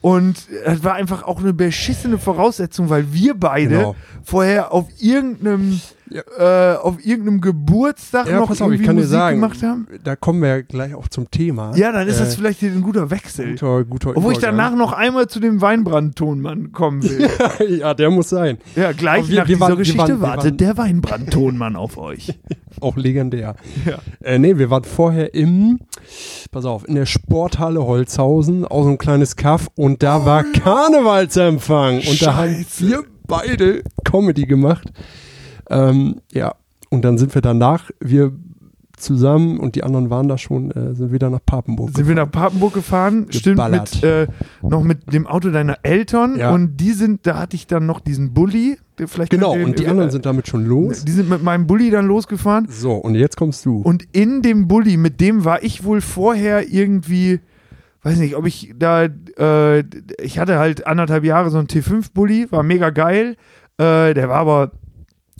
[0.02, 3.96] Und das war einfach auch eine beschissene Voraussetzung, weil wir beide Genau.
[4.24, 6.74] vorher auf irgendeinem, Ja.
[6.74, 9.88] äh, auf irgendeinem Geburtstag Ja, noch pass auf, ich kann dir Musik sagen, gemacht haben.
[10.04, 11.76] da kommen wir ja gleich auch zum Thema.
[11.76, 13.52] Ja, dann ist das Äh, vielleicht hier ein guter Wechsel.
[13.54, 17.28] guter, guter Obwohl ich danach noch einmal zu dem Weinbrandtonmann kommen will.
[17.80, 18.60] ja, der muss sein.
[18.76, 21.98] Ja, gleich Aber wir- nach wir dieser waren- Geschichte waren- wartet waren- der Weinbrandtonmann auf
[21.98, 22.38] euch.
[22.82, 23.56] Auch legendär.
[23.86, 23.98] Ja.
[24.22, 25.80] Äh, nee, wir waren vorher im,
[26.52, 32.02] pass auf, in der Sporthalle Holzhausen, auch so ein kleines Kaff und da war Karnevalsempfang
[32.08, 34.92] und da haben wir beide Comedy gemacht.
[35.70, 36.56] Ähm, ja,
[36.90, 38.32] und dann sind wir danach, wir
[38.98, 41.92] zusammen und die anderen waren da schon, äh, sind wieder nach Papenburg.
[41.96, 44.28] Sind wir nach Papenburg gefahren, stimmt, mit, äh,
[44.62, 46.52] noch mit dem Auto deiner Eltern Ja.
[46.52, 48.78] und die sind, da hatte ich dann noch diesen Bulli.
[49.08, 51.04] Vielleicht genau, und die anderen sind damit schon los.
[51.04, 53.82] Die sind mit meinem Bulli dann losgefahren So, und jetzt kommst du.
[53.82, 57.42] und in dem Bulli, mit dem war ich wohl vorher irgendwie,
[58.04, 59.04] weiß nicht, ob ich da,
[59.38, 59.84] äh,
[60.24, 63.36] ich hatte halt anderthalb Jahre so einen T5-Bulli, war mega geil,
[63.78, 64.72] äh, der war aber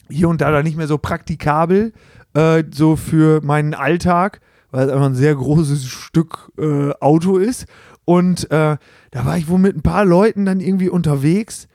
[0.10, 1.94] hier und da dann nicht mehr so praktikabel,
[2.34, 4.42] äh, so für meinen Alltag,
[4.72, 7.66] weil es einfach ein sehr großes Stück äh, Auto ist.
[8.06, 8.78] Und äh,
[9.12, 11.68] da war ich wohl mit ein paar Leuten dann irgendwie unterwegs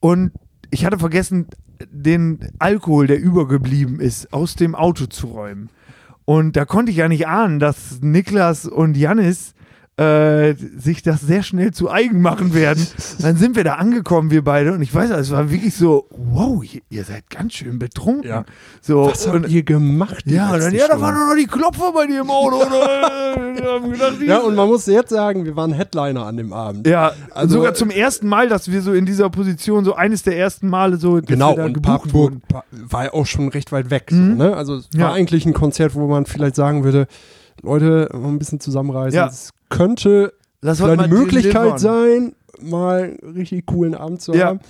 [0.00, 0.32] und
[0.70, 1.46] ich hatte vergessen,
[1.90, 5.70] den Alkohol, der übergeblieben ist, aus dem Auto zu räumen.
[6.24, 9.54] Und da konnte ich ja nicht ahnen, dass Niklas und Jannis
[10.00, 12.86] äh, sich das sehr schnell zu eigen machen werden.
[13.20, 16.62] Dann sind wir da angekommen, wir beide, und ich weiß, es war wirklich so, wow,
[16.64, 18.26] ihr, ihr seid ganz schön betrunken.
[18.28, 18.44] Ja.
[18.80, 20.24] So, Was habt und, ihr gemacht?
[20.26, 22.60] ja, dann, ja, da waren doch noch die Klopfer bei dir im Auto.
[23.90, 26.86] Gedacht, Ja, und man muss jetzt sagen, wir waren Headliner an dem Abend.
[26.86, 30.38] ja, Also- sogar zum ersten Mal, dass wir so in dieser Position, so eines der
[30.38, 32.40] ersten Male so, Genau, und gebucht Papenburg wurden.
[32.48, 34.10] pa- war ja auch schon recht weit weg.
[34.12, 34.30] Mhm.
[34.38, 34.56] So, ne?
[34.56, 35.00] Also es Ja.
[35.08, 37.06] war eigentlich ein Konzert, wo man vielleicht sagen würde,
[37.62, 39.16] Leute, mal ein bisschen zusammenreißen.
[39.16, 39.26] Ja.
[39.26, 41.78] Es könnte Das vielleicht eine Möglichkeit delivern.
[41.78, 44.48] sein, mal einen richtig coolen Abend zu Ja.
[44.48, 44.60] haben.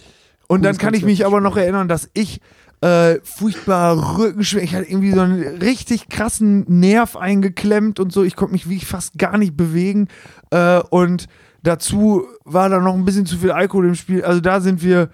[0.47, 2.41] Und dann Cooles kann ich mich aber noch erinnern, dass ich
[2.83, 8.23] äh, furchtbar Rückenschmerzen, ich hatte irgendwie so einen richtig krassen Nerv eingeklemmt und so.
[8.25, 10.09] Ich konnte mich wirklich fast gar nicht bewegen.
[10.51, 11.27] Äh, und
[11.63, 14.25] dazu war da noch ein bisschen zu viel Alkohol im Spiel.
[14.25, 15.11] Also da sind wir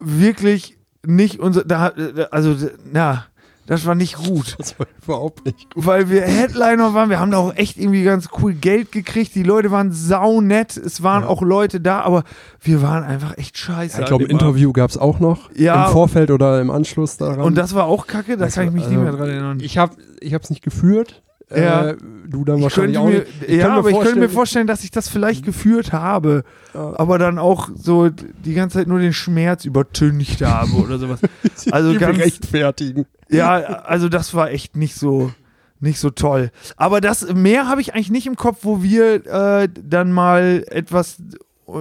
[0.00, 0.76] wirklich
[1.06, 1.92] nicht unser, da,
[2.30, 2.56] also,
[2.92, 3.26] na,
[3.68, 4.56] das war nicht gut.
[4.58, 5.86] Das war überhaupt nicht gut.
[5.86, 7.10] weil wir Headliner waren.
[7.10, 9.34] Wir haben da auch echt irgendwie ganz cool Geld gekriegt.
[9.34, 10.76] Die Leute waren saunett.
[10.76, 11.28] Es waren Ja.
[11.28, 12.24] auch Leute da, aber
[12.60, 14.00] wir waren einfach echt scheiße.
[14.00, 15.50] Ich glaube, ein Interview gab es auch noch.
[15.54, 15.86] Ja.
[15.86, 17.40] Im Vorfeld oder im Anschluss daran.
[17.42, 19.58] Und das war auch kacke, da Das kann ich mich nicht mehr also, dran erinnern.
[19.60, 21.22] Ich habe es nicht geführt.
[21.54, 21.90] Ja.
[21.90, 21.96] Äh,
[22.28, 23.26] du dann Ich wahrscheinlich auch mir, nicht.
[23.46, 26.98] Ich ja, aber ich könnte mir vorstellen- dass ich das vielleicht geführt habe, Ja.
[26.98, 31.20] aber dann auch so die ganze Zeit nur den Schmerz übertüncht habe oder sowas.
[31.70, 33.06] Also ganz, rechtfertigen.
[33.30, 35.32] Ja, also das war echt nicht so
[35.80, 36.50] nicht so toll.
[36.76, 41.18] Aber das mehr habe ich eigentlich nicht im Kopf, wo wir äh, dann mal etwas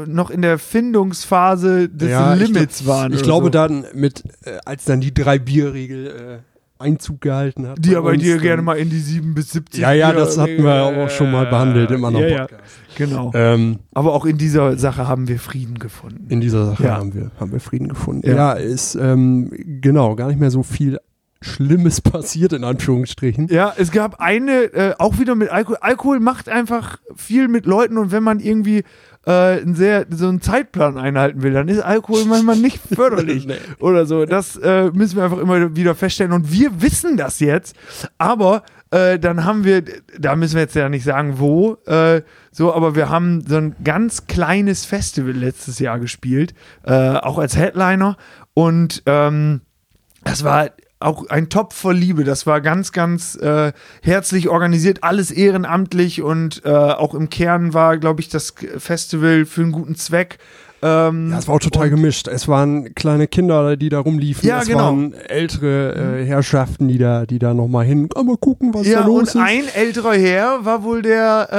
[0.06, 3.14] noch in der Findungsphase des Ja, ich Limits waren.
[3.14, 3.50] Ich glaube so.
[3.52, 7.78] dann mit, äh, als dann die drei Bierregel äh, Einzug gehalten hat.
[7.84, 9.82] die aber dir gerne mal in die 7 bis 70.
[9.82, 12.64] Ja, ja, das hatten wir auch schon mal behandelt im anderen ja, ja, Podcast.
[12.96, 13.32] genau.
[13.34, 16.26] Ähm, Aber auch in dieser Sache haben wir Frieden gefunden.
[16.30, 16.98] in dieser Sache Ja.
[16.98, 18.28] haben, wir, haben wir Frieden gefunden.
[18.28, 18.36] Ja.
[18.36, 21.00] Ja, ist ähm, genau gar nicht mehr so viel
[21.42, 23.48] Schlimmes passiert, in Anführungsstrichen.
[23.50, 25.78] Ja, es gab eine, äh, auch wieder mit Alkohol.
[25.82, 28.84] Alkohol macht einfach viel mit Leuten und wenn man irgendwie
[29.28, 33.58] äh, einen sehr, so einen Zeitplan einhalten will, dann ist Alkohol manchmal nicht förderlich Nee.
[33.80, 34.26] oder so.
[34.26, 37.76] Das äh, müssen wir einfach immer wieder feststellen und wir wissen das jetzt,
[38.18, 39.84] aber äh, dann haben wir,
[40.18, 43.76] da müssen wir jetzt ja nicht sagen, wo, äh, so, aber wir haben so ein
[43.84, 46.54] ganz kleines Festival letztes Jahr gespielt,
[46.86, 48.16] äh, auch als Headliner
[48.54, 49.60] und ähm,
[50.24, 52.24] das war auch ein Topf voll Liebe.
[52.24, 57.98] Das war ganz, ganz äh, herzlich organisiert, alles ehrenamtlich und äh, auch im Kern war,
[57.98, 60.40] glaube ich, das Festival für einen guten Zweck.
[60.82, 62.28] Ähm, Ja, es war auch total und- gemischt.
[62.28, 64.48] Es waren kleine Kinder, die da rumliefen.
[64.48, 64.86] Ja, es genau.
[64.86, 69.02] waren ältere äh, Herrschaften, die da, die da nochmal hin, oh, mal gucken, was Ja,
[69.02, 69.48] da los und ist.
[69.48, 71.50] ein älterer Herr war wohl der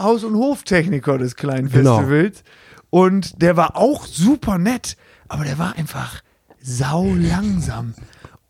[0.00, 1.98] äh, Haus- und Hoftechniker des kleinen Genau.
[1.98, 2.42] Festivals.
[2.90, 4.96] Und der war auch super nett,
[5.28, 6.20] aber der war einfach
[6.60, 7.94] sau langsam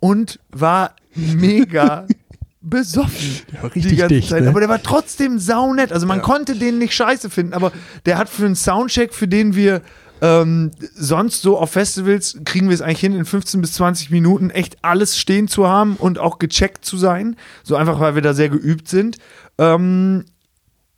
[0.05, 2.07] und war mega
[2.61, 3.41] besoffen.
[3.63, 4.43] war richtig die ganze dicht, Zeit.
[4.43, 4.51] ne?
[4.51, 5.93] Aber der war trotzdem saunett.
[5.93, 6.23] Also man Ja.
[6.25, 7.73] konnte den nicht scheiße finden, aber
[8.05, 9.81] der hat für einen Soundcheck, für den wir
[10.21, 14.51] ähm, sonst so auf Festivals kriegen wir es eigentlich hin, in 15 bis 20 Minuten
[14.51, 17.37] echt alles stehen zu haben und auch gecheckt zu sein.
[17.63, 19.17] So einfach, weil wir da sehr geübt sind.
[19.57, 20.27] Ähm,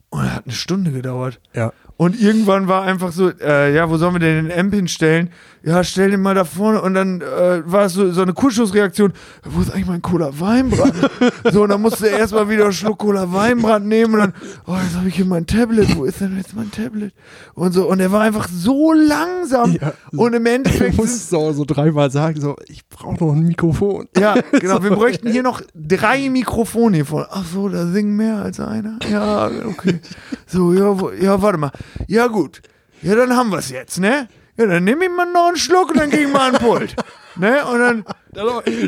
[0.09, 1.39] und er hat eine Stunde gedauert.
[1.55, 1.71] ja.
[1.97, 5.31] Und irgendwann war einfach so, äh, ja, wo sollen wir denn den Amp hinstellen?
[5.63, 6.79] Ja, stell den mal da vorne.
[6.81, 9.11] Und dann äh, war es so, so eine Kurzschlussreaktion.
[9.43, 10.93] Wo ist eigentlich mein Cola Weinbrand?
[11.51, 14.13] so, und dann musste er erstmal wieder einen Schluck Cola Weinbrand nehmen.
[14.13, 14.33] Und dann,
[14.67, 15.97] oh, jetzt habe ich hier mein Tablet.
[15.97, 17.13] Wo ist denn jetzt mein Tablet?
[17.55, 17.89] Und so.
[17.89, 19.75] Und er war einfach so langsam.
[19.81, 19.93] Ja.
[20.11, 20.93] Und im Endeffekt.
[20.93, 24.07] sind- musst so, so dreimal sagen, so, ich brauche noch ein Mikrofon.
[24.17, 24.83] ja, genau.
[24.83, 27.27] Wir bräuchten hier noch drei Mikrofone hier vorne.
[27.31, 28.99] Ach so, da singen mehr als einer.
[29.11, 29.99] Ja, okay.
[30.45, 31.71] So, ja, wo, ja, warte mal.
[32.07, 32.61] Ja, gut.
[33.01, 34.27] Ja, dann haben wir es jetzt, ne?
[34.57, 36.61] Ja, dann nehme ich mal noch einen Schluck und dann gehe ich mal an den
[36.61, 36.95] Pult.
[37.39, 37.63] Ne?
[37.67, 38.05] Und dann,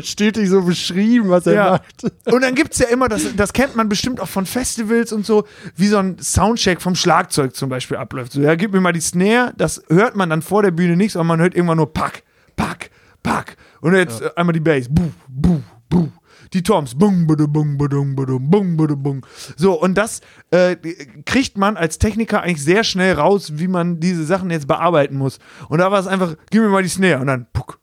[0.02, 1.70] Stetig so beschrieben, was er ja.
[1.70, 2.12] macht.
[2.32, 5.24] Und dann gibt es ja immer, das, das kennt man bestimmt auch von Festivals und
[5.26, 5.44] so,
[5.76, 8.32] wie so ein Soundcheck vom Schlagzeug zum Beispiel abläuft.
[8.32, 11.12] So, ja, gib mir mal die Snare, das hört man dann vor der Bühne nicht,
[11.12, 12.22] sondern man hört irgendwann nur Pack,
[12.56, 12.90] Pack,
[13.22, 13.56] Pack.
[13.80, 16.08] Und jetzt äh, einmal die Bass, buh, buh, buh.
[16.52, 19.26] Die Toms, bung, badum, bung, badum, badum, bung, badum, bung.
[19.56, 20.76] So, und das äh,
[21.24, 25.38] kriegt man als Techniker eigentlich sehr schnell raus, wie man diese Sachen jetzt bearbeiten muss.
[25.68, 27.78] Und da war es einfach, gib mir mal die Snare und dann puck,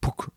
[0.00, 0.30] puck,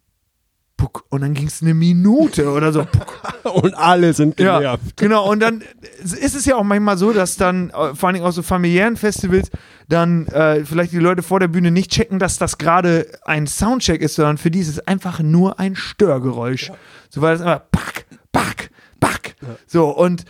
[0.78, 1.06] puck.
[1.10, 2.88] Und dann ging es eine Minute oder so.
[3.44, 4.98] Und alle sind ja, genervt.
[4.98, 5.30] genau.
[5.30, 5.64] Und dann
[6.02, 8.96] ist es ja auch manchmal so, dass dann, äh, vor allen Dingen auch so familiären
[8.96, 9.52] Festivals,
[9.90, 14.02] dann äh, vielleicht die Leute vor der Bühne nicht checken, dass das gerade ein Soundcheck
[14.02, 16.72] ist, sondern für die ist es einfach nur ein Störgeräusch.
[17.14, 19.36] So weil es einfach pack, pack, pack.
[19.68, 20.26] So und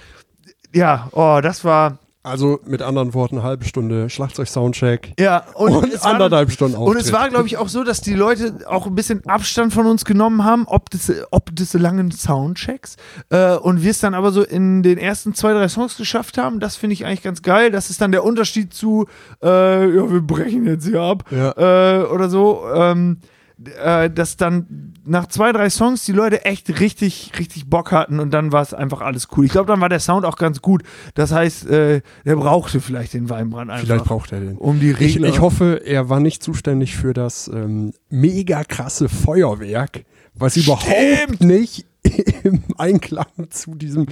[0.74, 5.14] ja, oh, das war Also mit anderen Worten, eine halbe Stunde Schlagzeug-Soundcheck.
[5.20, 7.14] ja Und, war- anderthalb Stunden Und es Auftritt.
[7.14, 10.44] war, glaube ich, auch so, dass die Leute auch ein bisschen Abstand von uns genommen
[10.44, 12.98] haben, ob des, ob des langen Soundchecks.
[13.30, 16.60] Äh, und wir es dann aber so in den ersten zwei, drei Songs geschafft haben.
[16.60, 17.72] Das finde ich eigentlich ganz geil.
[17.72, 19.08] Das ist dann der Unterschied zu,
[19.42, 19.48] äh,
[19.96, 21.52] ja, wir brechen jetzt hier ab Ja.
[22.02, 22.64] äh, oder so.
[22.76, 23.20] Ähm,
[23.84, 28.32] äh, dass dann nach zwei, drei Songs die Leute echt richtig, richtig Bock hatten und
[28.32, 29.46] dann war es einfach alles cool.
[29.46, 30.84] Ich glaube, dann war der Sound auch ganz gut.
[31.14, 33.86] Das heißt, äh, der brauchte vielleicht den Weinbrand einfach.
[33.86, 34.58] Vielleicht braucht er den.
[34.58, 35.28] um die Ich, Regler.
[35.30, 41.86] ich hoffe, er war nicht zuständig für das ähm, mega krasse Feuerwerk, was überhaupt nicht
[42.44, 44.08] im Einklang zu diesem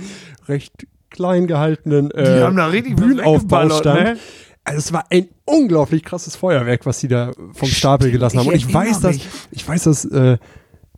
[0.47, 0.73] recht
[1.10, 3.99] klein gehaltenen äh, Die haben da richtig was Bühnenaufbau stand.
[4.04, 4.17] ne?
[4.63, 8.48] Also es war ein unglaublich krasses Feuerwerk, was sie da vom Stapel gelassen haben.
[8.48, 9.18] Und ich weiß, dass
[9.52, 10.38] ich weiß, dass äh,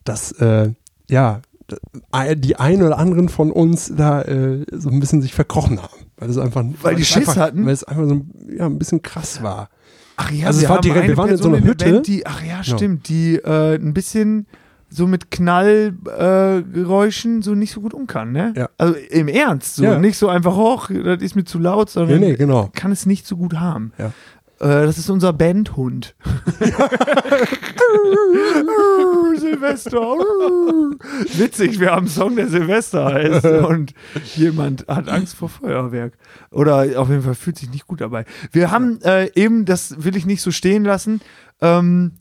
[0.04, 0.72] dass äh,
[1.10, 5.82] ja d- die einen oder anderen von uns da äh, so ein bisschen sich verkrochen
[5.82, 7.66] haben, weil es einfach Weil die es Schiss einfach, hatten?
[7.66, 8.22] weil es einfach so
[8.56, 9.70] ja, ein bisschen krass war.
[10.16, 11.70] Ach ja, Also es wir war haben direkt- wir eine waren in so einer Person
[11.72, 11.92] Hütte.
[11.92, 14.46] Band, die, ach ja, stimmt, die äh, ein bisschen
[14.90, 18.54] so mit Knallgeräuschen äh, so nicht so gut um kann, ne?
[18.56, 18.70] Ja.
[18.78, 20.00] Also im Ernst, so Ja.
[20.00, 22.70] nicht so einfach hoch, das ist mir zu laut, sondern Nee, nee, genau.
[22.76, 23.92] kann es nicht so gut haben.
[23.98, 24.12] Ja.
[24.64, 26.16] Äh, das ist unser Bandhund.
[29.38, 29.92] Silvester.
[31.38, 33.94] Witzig, wir haben einen Song, der Silvester heißt und
[34.36, 36.14] jemand hat Angst vor Feuerwerk.
[36.50, 38.24] Oder auf jeden Fall fühlt sich nicht gut dabei.
[38.54, 41.20] Wir haben äh, eben, das will ich nicht so stehen lassen,
[41.60, 42.14] ähm,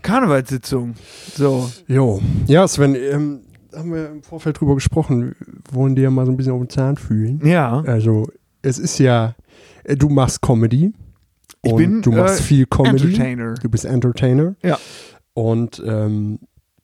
[0.00, 0.94] Karnevalssitzung.
[1.34, 1.70] So.
[1.88, 2.22] Jo.
[2.46, 3.40] Ja, Sven, ähm,
[3.74, 5.34] haben wir im Vorfeld drüber gesprochen,
[5.68, 7.40] wir wollen dir mal so ein bisschen auf den Zahn fühlen.
[7.44, 7.82] Ja.
[7.86, 8.28] Also,
[8.62, 9.34] es ist ja,
[9.84, 10.94] äh, du machst Comedy.
[11.62, 13.04] Ich und bin, du machst äh, viel Comedy.
[13.04, 13.54] Entertainer.
[13.54, 14.56] Du bist Entertainer.
[14.62, 14.78] Ja.
[15.34, 16.40] Und ähm,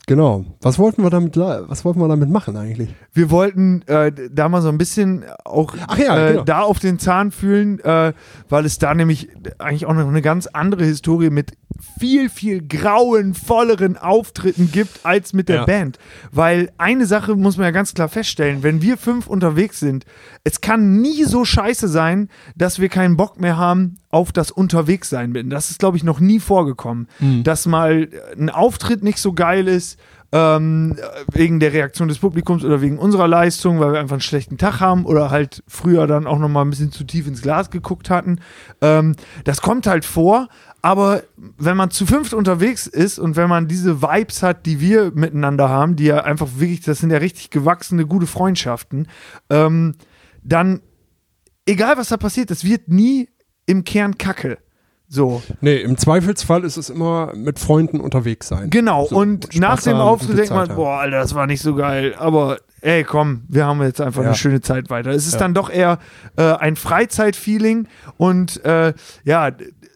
[0.07, 0.45] genau.
[0.61, 2.95] Was wollten wir damit, was wollten wir damit machen eigentlich?
[3.13, 6.45] Wir wollten äh, da mal so ein bisschen auch ja, äh, genau.
[6.45, 8.13] da auf den Zahn fühlen, äh,
[8.49, 11.53] weil es da nämlich eigentlich auch noch eine ganz andere Historie mit
[11.99, 15.65] viel, viel grauenvolleren Auftritten gibt als mit der Ja.
[15.65, 15.99] Band.
[16.33, 20.05] Weil eine Sache muss man ja ganz klar feststellen, wenn wir fünf unterwegs sind,
[20.45, 25.51] es kann nie so scheiße sein, dass wir keinen Bock mehr haben auf das Unterwegssein.
[25.51, 27.09] Das ist, glaube ich, noch nie vorgekommen.
[27.21, 27.45] Mhm.
[27.45, 29.99] Dass mal ein Auftritt nicht so geil ist,
[30.31, 30.95] ähm,
[31.33, 34.79] wegen der Reaktion des Publikums oder wegen unserer Leistung, weil wir einfach einen schlechten Tag
[34.81, 38.11] haben oder halt früher dann auch noch mal ein bisschen zu tief ins Glas geguckt
[38.11, 38.41] hatten.
[38.83, 40.49] Ähm, das kommt halt vor,
[40.83, 45.11] aber wenn man zu fünft unterwegs ist und wenn man diese Vibes hat, die wir
[45.15, 49.09] miteinander haben, die ja einfach wirklich, das sind ja richtig gewachsene, gute Freundschaften,
[49.51, 49.95] ähm,
[50.43, 50.81] dann,
[51.67, 53.29] egal was da passiert, das wird nie
[53.67, 54.59] im Kern Kacke.
[55.11, 55.43] So.
[55.63, 58.69] Nee, im Zweifelsfall ist es immer mit Freunden unterwegs sein.
[58.69, 61.75] Genau, So, und Spaß nach dem Auftritt denkt man, boah, Alter, das war nicht so
[61.75, 64.29] geil, aber ey, komm, wir haben jetzt einfach Ja.
[64.29, 65.11] eine schöne Zeit weiter.
[65.11, 65.39] Es ist Ja.
[65.41, 65.99] dann doch eher
[66.37, 67.89] äh, ein Freizeitfeeling
[68.19, 68.93] und äh,
[69.25, 69.51] ja,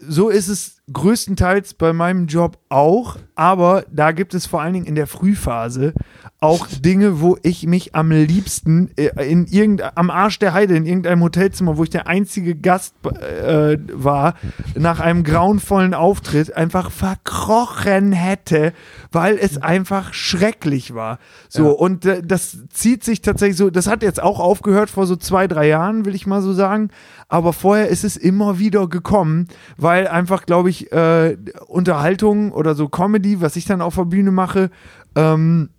[0.08, 4.86] so ist es größtenteils bei meinem Job auch, aber da gibt es vor allen Dingen
[4.86, 5.94] in der Frühphase
[6.40, 10.84] auch Dinge, wo ich mich am liebsten äh, in irgend, am Arsch der Heide in
[10.84, 14.34] irgendeinem Hotelzimmer, wo ich der einzige Gast äh, war,
[14.74, 18.72] nach einem grauenvollen Auftritt einfach verkrochen hätte,
[19.12, 21.18] weil es einfach schrecklich war.
[21.48, 21.70] So, Ja.
[21.70, 25.46] und äh, das zieht sich tatsächlich so, das hat jetzt auch aufgehört vor so zwei,
[25.46, 26.88] drei Jahren, will ich mal so sagen.
[27.28, 29.46] Aber vorher ist es immer wieder gekommen,
[29.78, 34.30] weil einfach, glaube ich, äh, Unterhaltung oder so Comedy, was ich dann auf der Bühne
[34.30, 34.70] mache,
[35.14, 35.70] ähm,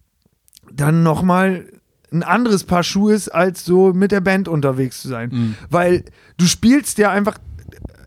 [0.71, 1.65] dann nochmal
[2.11, 5.29] ein anderes Paar Schuhe ist, als so mit der Band unterwegs zu sein.
[5.69, 6.05] Weil
[6.37, 7.37] du spielst ja einfach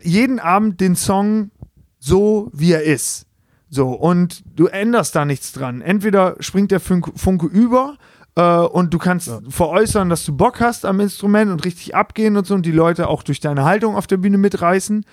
[0.01, 1.51] jeden Abend den Song
[1.99, 3.25] so, wie er ist.
[3.69, 5.81] So, und du änderst da nichts dran.
[5.81, 7.97] Entweder springt der Funke, Funke über
[8.35, 12.47] äh, und du kannst veräußern, dass du Bock hast am Instrument und richtig abgehen und
[12.47, 15.05] so und die Leute auch durch deine Haltung auf der Bühne mitreißen.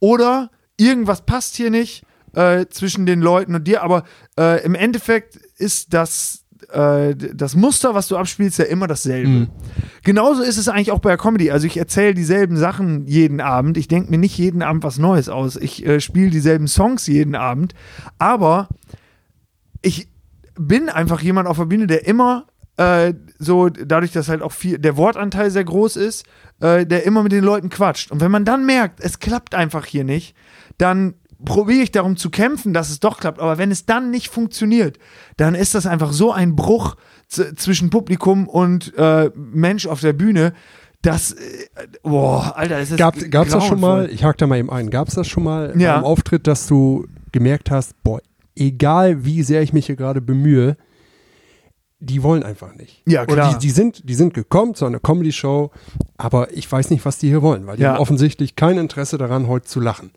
[0.00, 2.02] Oder irgendwas passt hier nicht
[2.34, 4.04] äh, zwischen den Leuten und dir, aber
[4.38, 9.48] äh, im Endeffekt ist das, äh, das Muster, was du abspielst, ja immer dasselbe.
[10.02, 11.50] Genauso ist es eigentlich auch bei der Comedy.
[11.50, 13.76] Also ich erzähle dieselben Sachen jeden Abend.
[13.76, 15.56] Ich denke mir nicht jeden Abend was Neues aus.
[15.56, 17.74] Ich äh, spiele dieselben Songs jeden Abend.
[18.18, 18.68] Aber
[19.82, 20.08] ich
[20.58, 24.78] bin einfach jemand auf der Bühne, der immer äh, so, dadurch, dass halt auch viel,
[24.78, 26.24] der Wortanteil sehr groß ist,
[26.60, 28.10] äh, der immer mit den Leuten quatscht.
[28.10, 30.34] Und wenn man dann merkt, es klappt einfach hier nicht,
[30.80, 31.14] dann
[31.44, 33.38] probiere ich darum zu kämpfen, dass es doch klappt.
[33.40, 34.98] Aber wenn es dann nicht funktioniert,
[35.36, 36.96] dann ist das einfach so ein Bruch
[37.28, 40.52] zwischen Publikum und äh, Mensch auf der Bühne.
[41.02, 41.38] Das, äh,
[42.02, 44.90] boah, Alter, das ist Gab es das schon mal, ich hake da mal eben ein,
[44.90, 45.94] gab es das schon mal Ja.
[45.96, 48.20] beim Auftritt, dass du gemerkt hast, boah,
[48.54, 50.76] egal wie sehr ich mich hier gerade bemühe,
[52.00, 53.02] die wollen einfach nicht.
[53.06, 53.52] Ja, Oder klar.
[53.54, 55.70] die, die, sind, die sind gekommen zu einer Comedy-Show,
[56.16, 57.92] aber ich weiß nicht, was die hier wollen, weil die Ja.
[57.94, 60.10] haben offensichtlich kein Interesse daran, heute zu lachen.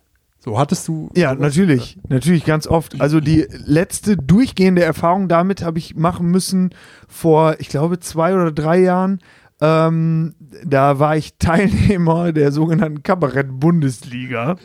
[0.43, 1.09] So hattest du.
[1.15, 1.97] Ja, natürlich.
[2.09, 2.99] Natürlich ganz oft.
[2.99, 6.75] Also die letzte durchgehende Erfahrung damit habe ich machen müssen
[7.07, 9.19] vor, ich glaube, zwei oder drei Jahren.
[9.61, 14.57] Ähm, da war ich Teilnehmer der sogenannten Kabarett-Bundesliga.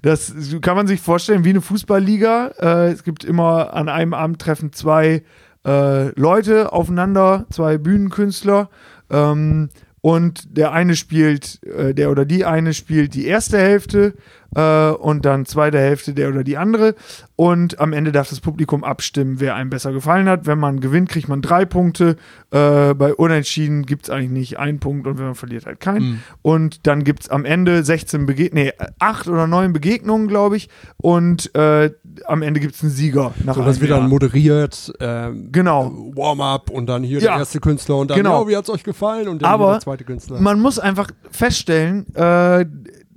[0.00, 2.52] Das kann man sich vorstellen wie eine Fußballliga.
[2.58, 5.24] Äh, es gibt immer an einem Abend treffen zwei
[5.66, 8.70] äh, Leute aufeinander, zwei Bühnenkünstler.
[9.10, 9.68] Ähm,
[10.00, 14.14] und der eine spielt, äh, der oder die eine spielt die erste Hälfte
[14.58, 16.94] äh, und dann zweite Hälfte der oder die andere.
[17.36, 20.46] Und am Ende darf das Publikum abstimmen, wer einem besser gefallen hat.
[20.46, 22.16] Wenn man gewinnt, kriegt man drei Punkte.
[22.50, 26.22] Äh, bei Unentschieden gibt es eigentlich nicht einen Punkt und wenn man verliert, halt keinen.
[26.42, 30.68] Und dann gibt es am Ende 16 Begegnungen, nee, acht oder neun Begegnungen, glaube ich.
[30.96, 31.90] Und äh,
[32.26, 33.32] am Ende gibt es einen Sieger.
[33.44, 35.92] Nach So, das einem wird dann moderiert, ähm, Genau.
[36.16, 37.32] Warm-up und dann hier Ja.
[37.32, 38.42] der erste Künstler und dann, Genau.
[38.42, 39.28] ja, wie hat's euch gefallen?
[39.28, 40.40] Und dann Aber der zweite Künstler.
[40.40, 42.66] Man muss einfach feststellen, äh,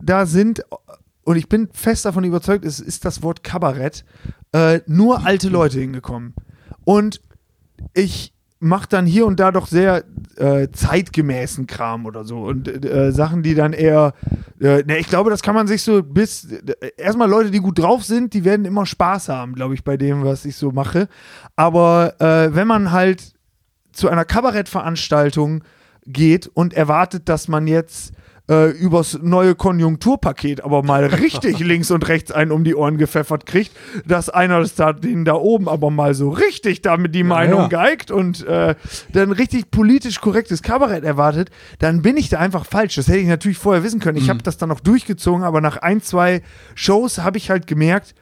[0.03, 0.63] da sind,
[1.23, 4.03] und ich bin fest davon überzeugt, es ist das Wort Kabarett,
[4.53, 6.33] äh, nur alte Leute hingekommen.
[6.83, 7.21] Und
[7.93, 10.03] ich mache dann hier und da doch sehr
[10.37, 14.13] äh, zeitgemäßen Kram oder so und äh, Sachen, die dann eher,
[14.59, 17.79] äh, ne, ich glaube, das kann man sich so bis, äh, erstmal Leute, die gut
[17.79, 21.07] drauf sind, die werden immer Spaß haben, glaube ich, bei dem, was ich so mache.
[21.55, 23.33] Aber äh, wenn man halt
[23.93, 25.63] zu einer Kabarettveranstaltung
[26.05, 28.13] geht und erwartet, dass man jetzt
[28.49, 33.45] äh, übers neue Konjunkturpaket aber mal richtig links und rechts einen um die Ohren gepfeffert
[33.45, 33.71] kriegt,
[34.05, 37.67] dass einer das da, den da oben aber mal so richtig damit die Meinung ja.
[37.67, 38.75] geigt und äh,
[39.13, 41.49] dann richtig politisch korrektes Kabarett erwartet,
[41.79, 42.95] dann bin ich da einfach falsch.
[42.95, 44.17] Das hätte ich natürlich vorher wissen können.
[44.17, 46.41] Ich habe das dann noch durchgezogen, aber nach ein, zwei
[46.75, 48.15] Shows habe ich halt gemerkt,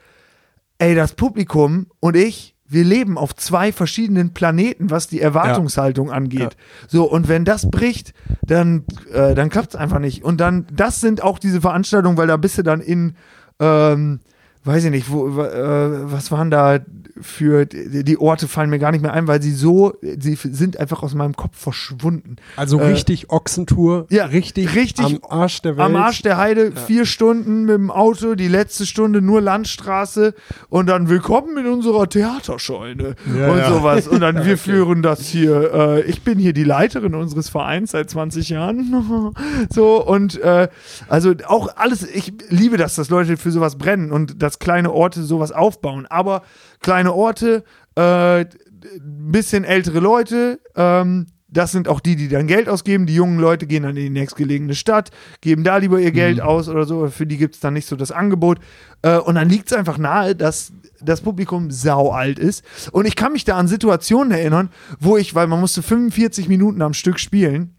[0.80, 6.56] ey, das Publikum und ich, wir leben auf zwei verschiedenen Planeten, was die Erwartungshaltung angeht.
[6.88, 10.24] So, und wenn das bricht, dann, äh, dann klappt es einfach nicht.
[10.24, 13.16] Und dann, das sind auch diese Veranstaltungen, weil da bist du dann in,
[13.60, 14.20] ähm,
[14.64, 16.80] weiß ich nicht, wo, äh, was waren da
[17.22, 21.04] für, die, Orte fallen mir gar nicht mehr ein, weil sie so, sie sind einfach
[21.04, 22.38] aus meinem Kopf verschwunden.
[22.56, 25.86] Also Äh, richtig Ochsentour, ja, richtig, richtig am Arsch der Welt.
[25.86, 30.34] Am Arsch der Heide, vier Stunden mit dem Auto, die letzte Stunde nur Landstraße
[30.70, 33.70] und dann willkommen in unserer Theaterscheune Ja, und ja.
[33.70, 34.08] sowas.
[34.08, 35.74] Und dann wir führen das hier.
[35.74, 39.34] Äh, ich bin hier die Leiterin unseres Vereins seit 20 Jahren.
[39.70, 40.70] so und äh,
[41.08, 45.22] also auch alles, ich liebe das, dass Leute für sowas brennen und dass kleine Orte
[45.24, 46.08] sowas aufbauen.
[46.08, 46.42] Aber
[46.82, 47.64] kleine Orte,
[47.96, 53.06] äh, ein bisschen ältere Leute, ähm, das sind auch die, die dann Geld ausgeben.
[53.06, 55.10] Die jungen Leute gehen dann in die nächstgelegene Stadt,
[55.42, 57.08] geben da lieber ihr Geld aus oder so.
[57.08, 58.60] Für die gibt es dann nicht so das Angebot.
[59.02, 62.64] Äh, und dann liegt es einfach nahe, dass das Publikum sau alt ist.
[62.92, 66.82] Und ich kann mich da an Situationen erinnern, wo ich, weil man musste 45 Minuten
[66.82, 67.76] am Stück spielen,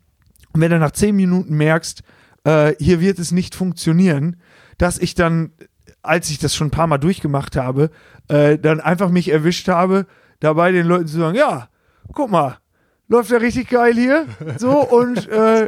[0.52, 2.02] und wenn du nach 10 Minuten merkst,
[2.42, 4.36] äh, hier wird es nicht funktionieren,
[4.78, 5.52] dass ich dann
[6.02, 7.90] als ich das schon ein paar Mal durchgemacht habe,
[8.28, 10.06] äh, dann einfach mich erwischt habe,
[10.40, 11.68] dabei den Leuten zu sagen, ja,
[12.12, 12.58] guck mal,
[13.10, 14.24] läuft ja richtig geil hier.
[14.56, 15.64] So, und äh,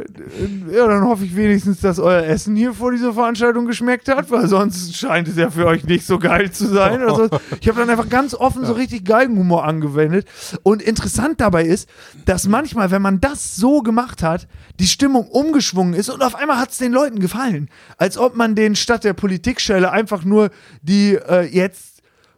[0.71, 4.47] ja, dann hoffe ich wenigstens, dass euer Essen hier vor dieser Veranstaltung geschmeckt hat, weil
[4.47, 7.01] sonst scheint es ja für euch nicht so geil zu sein.
[7.01, 7.29] Also,
[7.59, 10.25] ich habe dann einfach ganz offen so richtig Geigenhumor angewendet.
[10.63, 11.89] Und interessant dabei ist,
[12.25, 14.47] dass manchmal, wenn man das so gemacht hat,
[14.79, 17.69] die Stimmung umgeschwungen ist und auf einmal hat es den Leuten gefallen.
[17.97, 20.49] Als ob man den statt der Politikschelle einfach nur
[20.81, 21.92] die äh, jetzt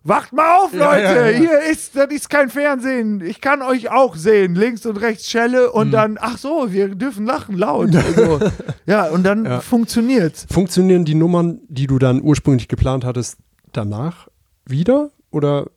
[0.08, 1.01] Wacht mal auf, Leute!
[1.01, 1.38] Ja, ja, ja.
[1.39, 3.22] Hier ist, das ist kein Fernsehen.
[3.22, 4.53] Ich kann euch auch sehen.
[4.53, 5.91] Links und rechts Schelle und mhm.
[5.93, 7.95] dann, ach so, wir dürfen lachen laut.
[7.95, 8.39] Also,
[8.86, 9.62] ja, und dann ja.
[9.62, 10.45] funktioniert's.
[10.47, 13.39] Funktionieren die Nummern, die du dann ursprünglich geplant hattest,
[13.74, 14.28] danach
[14.68, 15.10] wieder?
[15.32, 15.72] Oder?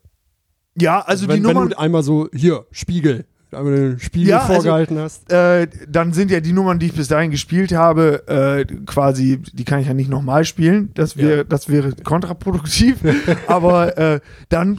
[0.77, 1.65] Ja, also wenn, die Nummern.
[1.65, 5.33] Wenn du einmal so, hier, Spiegel, aber den Spiegel ja, also, vorgehalten also, hast.
[5.33, 9.65] Äh, dann sind ja die Nummern, die ich bis dahin gespielt habe, äh, quasi, die
[9.65, 10.91] kann ich ja nicht nochmal spielen.
[10.95, 11.45] Das, wär, ja.
[11.45, 12.99] das wäre kontraproduktiv.
[13.47, 14.79] Aber äh, dann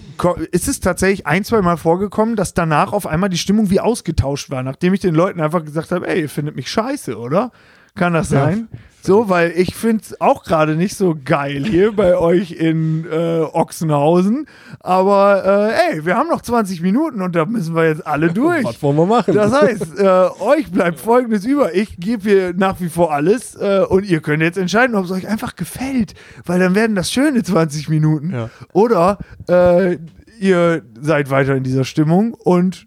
[0.52, 4.50] ist es tatsächlich ein, zwei Mal vorgekommen, dass danach auf einmal die Stimmung wie ausgetauscht
[4.52, 7.52] war, nachdem ich den Leuten einfach gesagt habe, ey, ihr findet mich scheiße, oder?
[7.96, 8.68] Kann das sein?
[8.72, 8.80] Ja.
[9.10, 13.40] So, weil ich finde es auch gerade nicht so geil hier bei euch in äh,
[13.42, 14.46] Ochsenhausen.
[14.82, 18.64] Aber äh, ey, wir haben noch 20 Minuten und da müssen wir jetzt alle durch.
[18.64, 19.34] Was wollen wir machen?
[19.34, 21.74] Das heißt, äh, euch bleibt folgendes über.
[21.74, 25.12] Ich gebe hier nach wie vor alles äh, und ihr könnt jetzt entscheiden, ob es
[25.12, 26.14] euch einfach gefällt.
[26.46, 28.32] Weil dann werden das schöne 20 Minuten.
[28.32, 28.52] Ja.
[28.74, 29.18] Oder
[29.50, 29.98] äh,
[30.40, 32.86] ihr seid weiter in dieser Stimmung und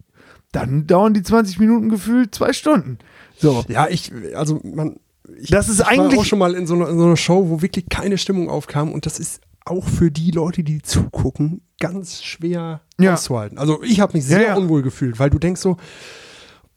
[0.52, 2.98] dann dauern die 20 Minuten gefühlt zwei Stunden.
[3.38, 3.64] So.
[3.66, 5.00] Ja, ich, also man,
[5.38, 7.16] ich, das ist ich eigentlich war auch schon mal in so, einer, in so einer
[7.16, 11.62] Show, wo wirklich keine Stimmung aufkam und das ist auch für die Leute, die zugucken,
[11.78, 13.14] ganz schwer ja.
[13.14, 13.58] auszuhalten.
[13.58, 14.56] Also ich habe mich sehr ja, ja.
[14.56, 15.76] unwohl gefühlt, weil du denkst so,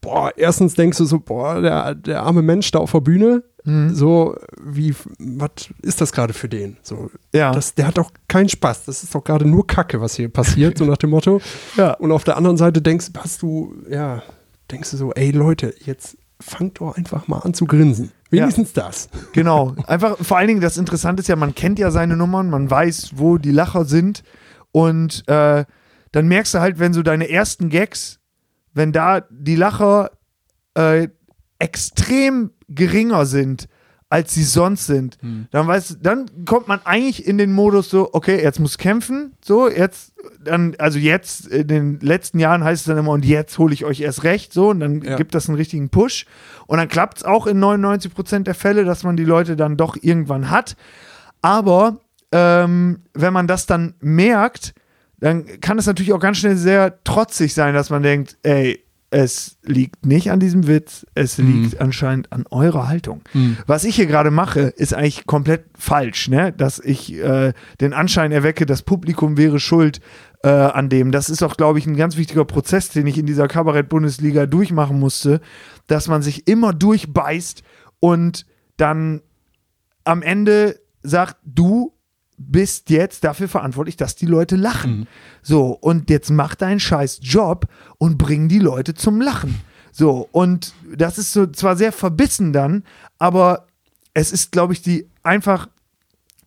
[0.01, 3.93] boah, erstens denkst du so, boah, der, der arme Mensch da auf der Bühne, mhm.
[3.93, 6.77] so wie, was ist das gerade für den?
[6.83, 7.51] So, ja.
[7.51, 8.85] Das, der hat doch keinen Spaß.
[8.85, 11.41] Das ist doch gerade nur Kacke, was hier passiert, so nach dem Motto.
[11.75, 11.93] Ja.
[11.93, 14.21] Und auf der anderen Seite denkst, hast du, ja,
[14.71, 18.11] denkst du so, ey Leute, jetzt fangt doch einfach mal an zu grinsen.
[18.29, 18.83] Wenigstens ja.
[18.83, 19.09] das.
[19.33, 19.75] Genau.
[19.87, 23.11] Einfach, vor allen Dingen, das Interessante ist ja, man kennt ja seine Nummern, man weiß,
[23.15, 24.23] wo die Lacher sind.
[24.71, 25.65] Und äh,
[26.11, 28.19] dann merkst du halt, wenn so deine ersten Gags,
[28.73, 30.11] wenn da die Lacher
[30.73, 31.07] äh,
[31.59, 33.67] extrem geringer sind,
[34.09, 35.17] als sie sonst sind.
[35.21, 35.47] Hm.
[35.51, 39.69] Dann weiß, dann kommt man eigentlich in den Modus so, okay, jetzt muss kämpfen, so
[39.69, 43.73] jetzt dann also jetzt in den letzten Jahren heißt es dann immer und jetzt hole
[43.73, 45.15] ich euch erst recht, so und dann ja.
[45.15, 46.25] gibt das einen richtigen Push
[46.67, 49.75] und dann klappt es auch in 99 Prozent der Fälle, dass man die Leute dann
[49.75, 50.75] doch irgendwann hat.
[51.41, 51.99] Aber
[52.31, 54.73] ähm, wenn man das dann merkt,
[55.19, 58.84] dann kann es natürlich auch ganz schnell sehr trotzig sein, dass man denkt, ey,
[59.15, 61.63] es liegt nicht an diesem Witz, es mhm.
[61.63, 63.21] liegt anscheinend an eurer Haltung.
[63.31, 63.55] Mhm.
[63.65, 66.51] Was ich hier gerade mache, ist eigentlich komplett falsch, ne?
[66.51, 70.01] Dass ich äh, den Anschein erwecke, das Publikum wäre schuld
[70.43, 71.13] äh, an dem.
[71.13, 74.99] Das ist auch, glaube ich, ein ganz wichtiger Prozess, den ich in dieser Kabarett-Bundesliga durchmachen
[74.99, 75.39] musste,
[75.87, 77.63] dass man sich immer durchbeißt
[78.01, 78.45] und
[78.75, 79.21] dann
[80.03, 81.93] am Ende sagt, du
[82.37, 84.99] bist jetzt dafür verantwortlich, dass die Leute lachen.
[84.99, 85.07] Mhm.
[85.41, 87.67] So, und jetzt mach deinen scheiß Job
[87.97, 89.61] und bring die Leute zum Lachen.
[89.91, 92.83] So, und das ist so zwar sehr verbissen dann,
[93.17, 93.67] aber
[94.13, 95.69] es ist, glaube ich, die einfach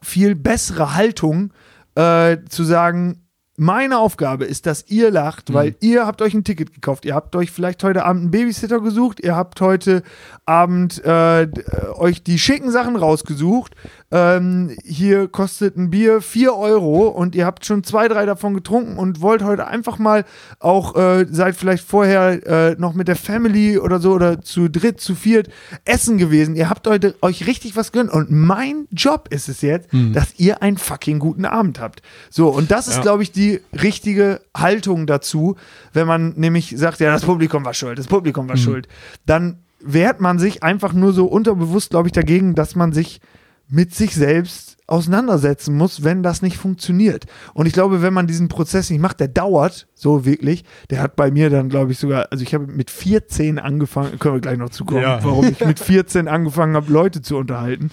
[0.03, 1.53] viel bessere Haltung,
[1.95, 3.23] äh, zu sagen,
[3.59, 5.77] meine Aufgabe ist, dass ihr lacht, weil mhm.
[5.81, 7.05] ihr habt euch ein Ticket gekauft.
[7.05, 9.19] Ihr habt euch vielleicht heute Abend einen Babysitter gesucht.
[9.19, 10.05] Ihr habt heute
[10.47, 11.49] Abend äh,
[11.95, 13.75] euch die schicken Sachen rausgesucht.
[14.11, 18.97] Ähm, hier kostet ein Bier 4 Euro und ihr habt schon zwei, drei davon getrunken
[18.97, 20.25] und wollt heute einfach mal
[20.61, 24.99] auch, äh, seid vielleicht vorher äh, noch mit der Family oder so oder zu dritt,
[24.99, 25.51] zu viert
[25.85, 26.57] essen gewesen.
[26.57, 28.11] Ihr habt heute euch richtig was gönnt.
[28.11, 30.15] Und mein Job ist es jetzt, mhm.
[30.15, 32.01] dass ihr einen fucking guten Abend habt.
[32.31, 33.03] So, und das ist, ja.
[33.03, 35.57] glaube ich, die richtige Haltung dazu,
[35.93, 38.61] wenn man nämlich sagt, ja, das Publikum war schuld, das Publikum war mhm.
[38.61, 38.89] schuld.
[39.27, 43.21] Dann wehrt man sich einfach nur so unterbewusst, glaube ich, dagegen, dass man sich
[43.69, 47.27] mit sich selbst auseinandersetzen muss, wenn das nicht funktioniert.
[47.53, 50.65] Und ich glaube, wenn man diesen Prozess nicht macht, der dauert so wirklich.
[50.89, 54.37] Der hat bei mir dann, glaube ich, sogar, also ich habe mit 14 angefangen, können
[54.37, 55.23] wir gleich noch zukommen, ja.
[55.23, 57.91] warum ich mit 14 angefangen habe, Leute zu unterhalten.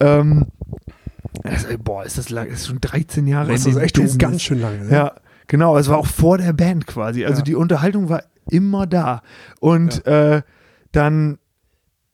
[0.00, 0.46] Ähm,
[1.42, 3.50] also, boah, ist das lang, das ist schon 13 Jahre.
[3.50, 4.18] Das ist echt Business.
[4.18, 4.84] ganz schön lange.
[4.84, 4.90] Ne?
[4.90, 5.12] Ja,
[5.46, 5.78] genau.
[5.78, 7.24] Es war auch vor der Band quasi.
[7.24, 7.44] Also ja.
[7.44, 9.22] die Unterhaltung war immer da.
[9.60, 10.36] Und ja.
[10.36, 10.42] äh,
[10.92, 11.38] dann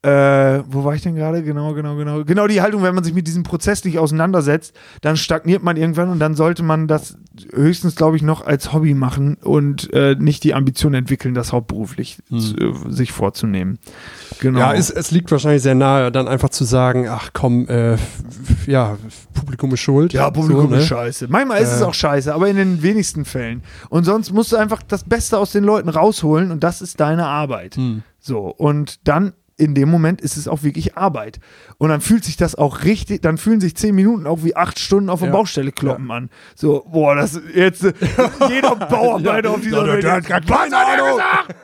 [0.03, 1.43] äh, wo war ich denn gerade?
[1.43, 2.23] Genau, genau, genau.
[2.23, 6.09] Genau die Haltung, wenn man sich mit diesem Prozess nicht auseinandersetzt, dann stagniert man irgendwann
[6.09, 7.17] und dann sollte man das
[7.53, 12.17] höchstens, glaube ich, noch als Hobby machen und äh, nicht die Ambition entwickeln, das hauptberuflich
[12.29, 12.39] hm.
[12.39, 13.77] zu, äh, sich vorzunehmen.
[14.39, 14.57] Genau.
[14.59, 17.95] Ja, es, es, liegt wahrscheinlich sehr nahe, dann einfach zu sagen, ach komm, äh,
[18.65, 18.97] ja,
[19.35, 20.13] Publikum ist schuld.
[20.13, 20.87] Ja, Publikum so, ist ne?
[20.87, 21.27] scheiße.
[21.29, 21.85] Manchmal ist es Äh.
[21.85, 23.61] auch scheiße, aber in den wenigsten Fällen.
[23.89, 27.27] Und sonst musst du einfach das Beste aus den Leuten rausholen und das ist deine
[27.27, 27.75] Arbeit.
[27.75, 28.01] Hm.
[28.19, 31.39] So, und dann in dem Moment ist es auch wirklich Arbeit.
[31.77, 34.79] Und dann fühlt sich das auch richtig, dann fühlen sich zehn Minuten auch wie acht
[34.79, 35.35] Stunden auf der Ja.
[35.35, 36.29] Baustelle kloppen an.
[36.55, 37.83] So, boah, das jetzt
[38.49, 39.55] jeder Bauarbeiter Ja.
[39.55, 40.03] auf dieser Ja, Welt.
[40.03, 41.55] der hat grad Was hat er gesagt?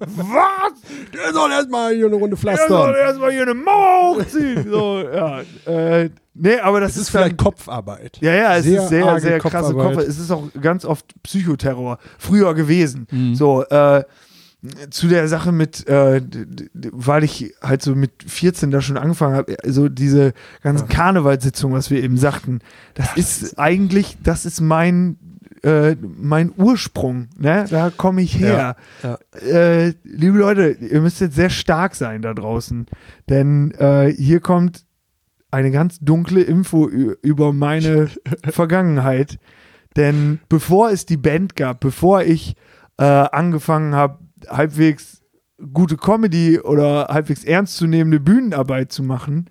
[0.00, 0.72] Was?
[1.14, 2.94] Der soll erstmal hier eine Runde Er soll pflastern.
[2.94, 4.66] erstmal hier eine Mauer hochziehen.
[4.70, 5.40] So, ja.
[5.66, 8.18] Äh, nee, aber das Das ist ist dann, vielleicht Kopfarbeit.
[8.20, 9.96] Ja, ja, es Sehr ist sehr, sehr krasse Kopfarbeit.
[9.98, 10.08] Kopf.
[10.08, 11.98] Es ist auch ganz oft Psychoterror.
[12.18, 13.06] Früher gewesen.
[13.10, 13.34] Mhm.
[13.34, 14.02] So, äh,
[14.90, 16.22] zu der Sache mit, äh,
[16.92, 21.90] weil ich halt so mit 14 da schon angefangen habe, so diese ganzen Karnevalssitzungen, was
[21.90, 22.60] wir eben sagten,
[22.94, 25.18] das ist eigentlich, das ist mein,
[25.62, 27.66] äh, mein Ursprung, ne?
[27.70, 28.76] Da komme ich her.
[29.02, 29.18] Ja.
[29.40, 32.86] Äh, liebe Leute, ihr müsst jetzt sehr stark sein da draußen,
[33.28, 34.84] denn äh, hier kommt
[35.50, 38.08] eine ganz dunkle Info über meine
[38.48, 39.38] Vergangenheit.
[39.96, 42.56] Denn bevor es die Band gab, bevor ich
[42.98, 45.22] äh, angefangen habe, halbwegs
[45.72, 49.48] gute Comedy oder halbwegs ernstzunehmende Bühnenarbeit zu machen,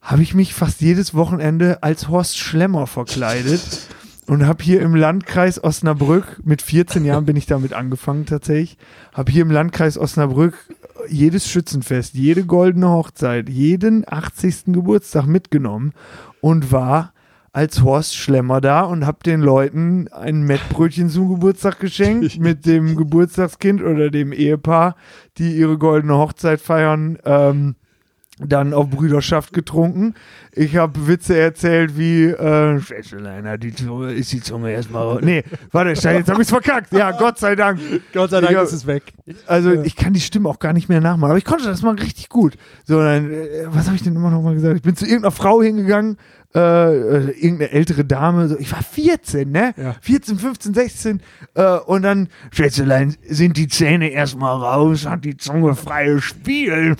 [0.00, 3.88] habe ich mich fast jedes Wochenende als Horst Schlemmer verkleidet
[4.26, 8.78] und habe hier im Landkreis Osnabrück, mit 14 Jahren bin ich damit angefangen tatsächlich,
[9.12, 10.54] habe hier im Landkreis Osnabrück
[11.08, 14.66] jedes Schützenfest, jede goldene Hochzeit, jeden 80.
[14.66, 15.92] Geburtstag mitgenommen
[16.40, 17.12] und war
[17.54, 22.96] als Horst Schlemmer da und habe den Leuten ein Mettbrötchen zum Geburtstag geschenkt mit dem
[22.96, 24.96] Geburtstagskind oder dem Ehepaar,
[25.38, 27.18] die ihre goldene Hochzeit feiern.
[27.24, 27.74] Ähm,
[28.38, 30.14] dann auf Brüderschaft getrunken.
[30.52, 35.20] Ich habe Witze erzählt wie, äh, Schätzelein, hat die Zunge, ist die Zunge erstmal.
[35.22, 36.92] Nee, warte, jetzt habe ich es verkackt.
[36.92, 37.78] Ja, Gott sei Dank.
[38.12, 38.62] Gott sei Dank Ja.
[38.62, 39.12] ist es weg.
[39.46, 39.82] Also Ja.
[39.82, 42.30] ich kann die Stimme auch gar nicht mehr nachmachen, aber ich konnte das mal richtig
[42.30, 42.54] gut.
[42.84, 44.76] So, dann, äh, was habe ich denn immer noch mal gesagt?
[44.76, 46.16] Ich bin zu irgendeiner Frau hingegangen,
[46.54, 49.74] äh, äh, irgendeine ältere Dame, so, ich war 14, ne?
[49.76, 49.96] Ja.
[50.00, 51.22] 14, 15, 16
[51.54, 56.96] äh, und dann, Schätzelein, sind die Zähne erstmal raus, hat die Zunge freies Spiel.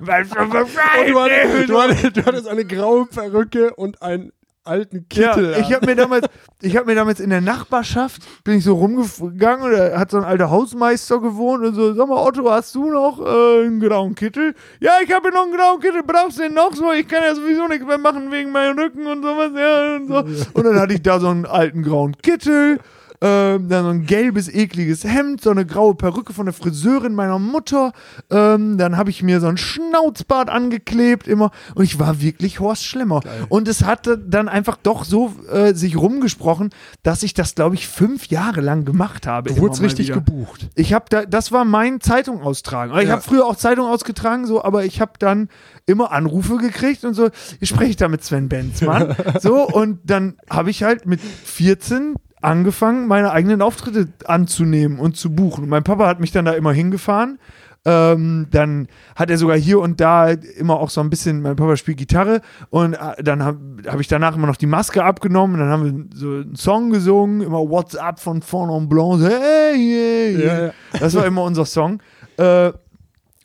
[0.00, 4.32] Was für Und du, hattest, du, hattest, du hattest eine graue Perücke und einen
[4.64, 5.52] alten Kittel.
[5.52, 6.26] Ja, ich habe mir damals,
[6.60, 10.18] ich habe mir damals in der Nachbarschaft bin ich so rumgegangen und da hat so
[10.18, 14.14] ein alter Hausmeister gewohnt und so, sag mal Otto, hast du noch äh, einen grauen
[14.14, 14.54] Kittel?
[14.80, 16.92] Ja, ich habe noch einen grauen Kittel, brauchst du den noch so?
[16.92, 20.48] Ich kann ja sowieso nichts mehr machen wegen meinem Rücken und sowas, ja und so.
[20.52, 22.78] Und dann hatte ich da so einen alten grauen Kittel.
[23.20, 27.38] Ähm, dann so ein gelbes, ekliges Hemd, so eine graue Perücke von der Friseurin meiner
[27.40, 27.92] Mutter.
[28.30, 31.50] Ähm, dann habe ich mir so ein Schnauzbart angeklebt immer.
[31.74, 33.20] Und ich war wirklich Horst Schlimmer.
[33.48, 36.70] Und es hatte dann einfach doch so äh, sich rumgesprochen,
[37.02, 39.52] dass ich das, glaube ich, fünf Jahre lang gemacht habe.
[39.52, 40.16] du wurdest richtig wieder.
[40.20, 40.68] gebucht.
[40.76, 42.96] Ich habe da, das war mein Zeitung austragen.
[42.98, 43.12] Ich Ja.
[43.14, 45.48] habe früher auch Zeitung ausgetragen, so, aber ich habe dann
[45.86, 49.16] immer Anrufe gekriegt und so, ich spreche da mit Sven Benzmann.
[49.40, 55.34] so, und dann habe ich halt mit 14 angefangen, meine eigenen Auftritte anzunehmen und zu
[55.34, 55.64] buchen.
[55.64, 57.38] Und mein Papa hat mich dann da immer hingefahren.
[57.84, 61.76] Ähm, dann hat er sogar hier und da immer auch so ein bisschen, mein Papa
[61.76, 65.60] spielt Gitarre und äh, dann habe hab ich danach immer noch die Maske abgenommen und
[65.60, 69.76] dann haben wir so einen Song gesungen, immer What's Up von Fond en Blanc, hey,
[69.76, 70.44] hey.
[70.44, 70.72] Ja, ja.
[70.98, 72.02] Das war immer unser Song.
[72.36, 72.72] Äh,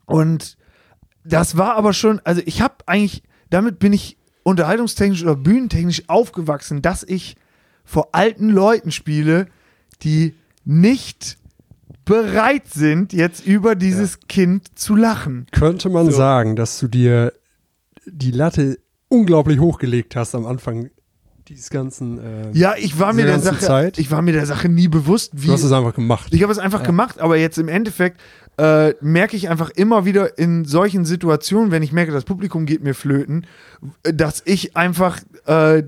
[0.08, 0.58] und
[1.24, 6.82] das war aber schon, also ich habe eigentlich, damit bin ich unterhaltungstechnisch oder bühnentechnisch aufgewachsen,
[6.82, 7.38] dass ich
[7.84, 9.48] vor alten Leuten spiele,
[10.04, 10.34] die
[10.66, 11.38] nicht
[12.06, 15.48] bereit sind, jetzt über dieses Kind zu lachen.
[15.52, 16.12] Könnte man So.
[16.18, 17.34] sagen, dass du dir
[18.06, 20.90] die Latte unglaublich hochgelegt hast am Anfang
[21.48, 22.20] dieses ganzen.
[22.20, 23.98] Äh, Ja, ich war mir der Sache, Zeit?
[24.00, 26.34] ich war mir der Sache nie bewusst, wie du hast es einfach gemacht.
[26.34, 28.20] Ich habe es einfach gemacht, aber jetzt im Endeffekt
[28.58, 32.84] äh, merke ich einfach immer wieder in solchen Situationen, wenn ich merke, das Publikum geht
[32.84, 33.46] mir flöten,
[34.04, 35.84] äh, dass ich einfach äh,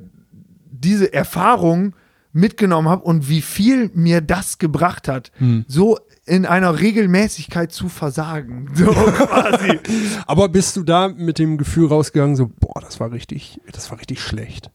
[0.86, 1.96] diese Erfahrung
[2.32, 5.66] mitgenommen habe und wie viel mir das gebracht hat, Hm.
[5.68, 8.70] so in einer Regelmäßigkeit zu versagen.
[8.76, 9.80] So quasi.
[10.28, 14.00] Aber bist du da mit dem Gefühl rausgegangen, so, boah, das war richtig, das war
[14.00, 14.70] richtig schlecht?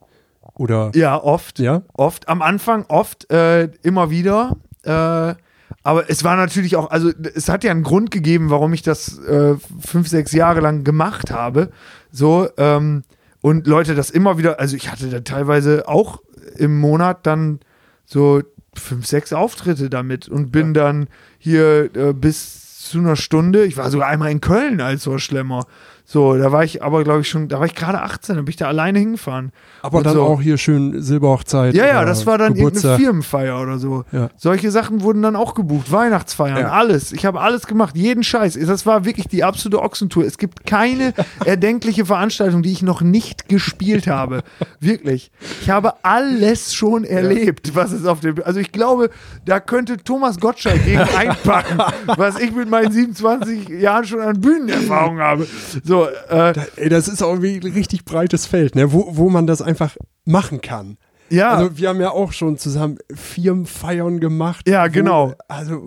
[0.54, 0.90] Oder?
[0.94, 1.58] ja, oft.
[1.58, 1.82] Ja?
[1.94, 4.56] Oft, am Anfang oft, äh, immer wieder.
[4.82, 5.34] Äh,
[5.82, 9.18] aber es war natürlich auch, also es hat ja einen Grund gegeben, warum ich das
[9.20, 11.70] äh, fünf, sechs Jahre lang gemacht habe.
[12.10, 13.04] So, ähm,
[13.40, 16.22] und Leute das immer wieder, also ich hatte da teilweise auch
[16.56, 17.60] im Monat dann
[18.04, 18.42] so
[18.74, 23.64] fünf, sechs Auftritte damit und bin dann hier äh, bis zu einer Stunde.
[23.64, 25.66] Ich war sogar einmal in Köln als Horst Schlemmer.
[26.12, 28.50] So, da war ich aber, glaube ich, schon, da war ich gerade 18, da bin
[28.50, 29.52] ich da alleine hingefahren.
[29.80, 30.24] Aber Und dann so.
[30.24, 31.72] auch hier schön Silberhochzeit.
[31.72, 32.98] Ja, ja, oder das war dann Geburtstag.
[32.98, 34.02] irgendeine Firmenfeier oder so.
[34.10, 34.28] Ja.
[34.36, 35.92] Solche Sachen wurden dann auch gebucht.
[35.92, 36.70] Weihnachtsfeiern, Ja.
[36.72, 37.12] alles.
[37.12, 38.58] Ich habe alles gemacht, jeden Scheiß.
[38.66, 40.24] Das war wirklich die absolute Ochsentour.
[40.24, 44.42] Es gibt keine erdenkliche Veranstaltung, die ich noch nicht gespielt habe.
[44.80, 45.30] Wirklich.
[45.62, 48.34] Ich habe alles schon erlebt, was es auf dem.
[48.44, 49.10] Also ich glaube,
[49.44, 51.78] da könnte Thomas Gottschalk gegen einpacken,
[52.16, 55.46] was ich mit meinen 27 Jahren schon an Bühnenerfahrung habe.
[55.84, 58.92] So, äh, Ey, das ist auch irgendwie ein richtig breites Feld, ne?
[58.92, 60.96] wo, wo man das einfach machen kann.
[61.28, 61.50] ja.
[61.50, 64.68] Also wir haben ja auch schon zusammen Firmenfeiern gemacht.
[64.68, 65.34] Ja, wo- genau.
[65.48, 65.82] Also,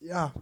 [0.00, 0.32] ja.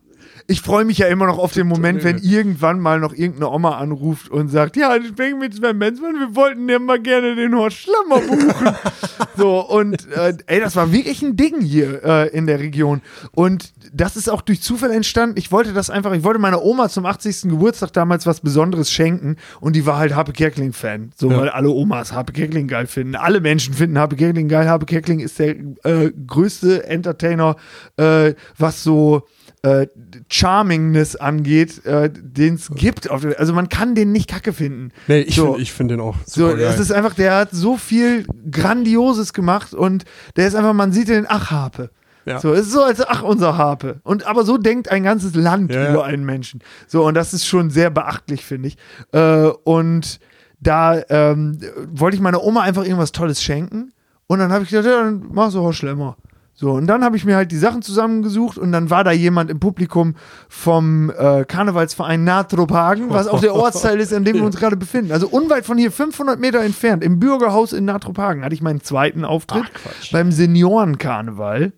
[0.51, 3.77] Ich freue mich ja immer noch auf den Moment, wenn irgendwann mal noch irgendeine Oma
[3.77, 7.55] anruft und sagt, ja, ich bin mit Sven Benzmann, wir wollten ja mal gerne den
[7.55, 8.75] Horst Schlemmer buchen.
[9.37, 13.03] so, und äh, ey, das war wirklich ein Ding hier äh, in der Region.
[13.33, 15.35] Und das ist auch durch Zufall entstanden.
[15.37, 17.43] Ich wollte das einfach, ich wollte meiner Oma zum 80.
[17.43, 21.13] Geburtstag damals was Besonderes schenken und die war halt Happe Kerkeling-Fan.
[21.15, 21.41] So, Ja.
[21.41, 23.17] weil alle Omas Happe Kerkeling geil finden.
[23.17, 24.67] Alle Menschen finden Happe Kerkeling geil.
[24.67, 27.57] Happe Kerkeling ist der äh, größte Entertainer,
[27.99, 29.25] äh, was so
[29.63, 29.87] äh,
[30.31, 33.11] Charmingness angeht, äh, den es gibt.
[33.11, 34.93] Also man kann den nicht kacke finden.
[35.09, 35.47] Nee, ich So.
[35.47, 36.81] finde ich find den auch So, super es geil.
[36.81, 40.05] ist einfach, der hat so viel Grandioses gemacht und
[40.37, 41.91] der ist einfach, man sieht den, ach, Harpe.
[42.25, 42.41] Ja.
[42.41, 44.01] So, es ist so, als ach, unser Harpe.
[44.05, 45.91] Und aber so denkt ein ganzes Land ja.
[45.91, 46.61] über einen Menschen.
[46.87, 48.77] So, und das ist schon sehr beachtlich, finde ich.
[49.13, 50.21] Äh, und
[50.61, 51.59] da ähm,
[51.91, 53.93] wollte ich meiner Oma einfach irgendwas Tolles schenken.
[54.27, 56.17] Und dann habe ich gedacht, ja, dann mach so Horst Schlemmer.
[56.61, 59.49] So, und dann habe ich mir halt die Sachen zusammengesucht und dann war da jemand
[59.49, 60.17] im Publikum
[60.49, 65.13] vom äh, Karnevalsverein Natrop-Hagen, was auch der Ortsteil ist, an dem wir uns gerade befinden.
[65.13, 69.25] Also unweit von hier, 500 Meter entfernt, im Bürgerhaus in Natrop-Hagen, hatte ich meinen zweiten
[69.25, 71.73] Auftritt Ach, beim Seniorenkarneval.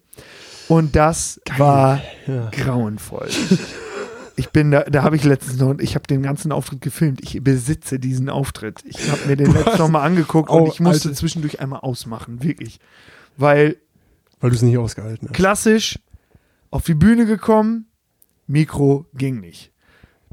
[0.68, 2.00] Und das war
[2.52, 3.28] grauenvoll.
[4.36, 7.20] Ich bin da, da habe ich letztens noch, ich habe den ganzen Auftritt gefilmt.
[7.22, 8.80] Ich besitze diesen Auftritt.
[8.86, 11.18] Ich habe mir den letztens noch mal angeguckt und Oh, ich musste Alter.
[11.18, 12.80] zwischendurch einmal ausmachen, wirklich.
[13.36, 13.76] Weil
[14.40, 15.34] Weil du es nicht ausgehalten hast.
[15.36, 15.98] klassisch
[16.70, 17.86] auf die Bühne gekommen,
[18.46, 19.72] Mikro ging nicht.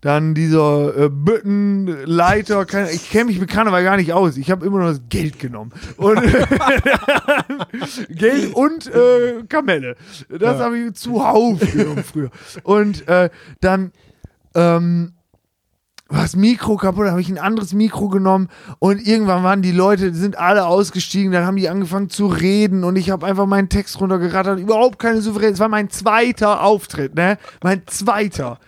[0.01, 4.37] Dann dieser äh, Büttenleiter, keine- ich kenne mich mit Karneval gar nicht aus.
[4.37, 5.73] Ich habe immer nur das Geld genommen.
[5.97, 6.21] Und
[8.09, 9.95] Geld und äh, Kamelle.
[10.29, 10.65] Das Ja.
[10.65, 12.29] habe ich zuhauf genommen früher.
[12.63, 13.29] Und äh,
[13.59, 13.91] dann
[14.55, 15.13] ähm,
[16.09, 18.49] war das Mikro kaputt, habe ich ein anderes Mikro genommen
[18.79, 22.83] und irgendwann waren die Leute, die sind alle ausgestiegen, dann haben die angefangen zu reden
[22.83, 27.15] und ich habe einfach meinen Text runtergerattert, überhaupt keine Souverän, es war mein zweiter Auftritt,
[27.15, 27.37] ne?
[27.63, 28.59] Mein zweiter.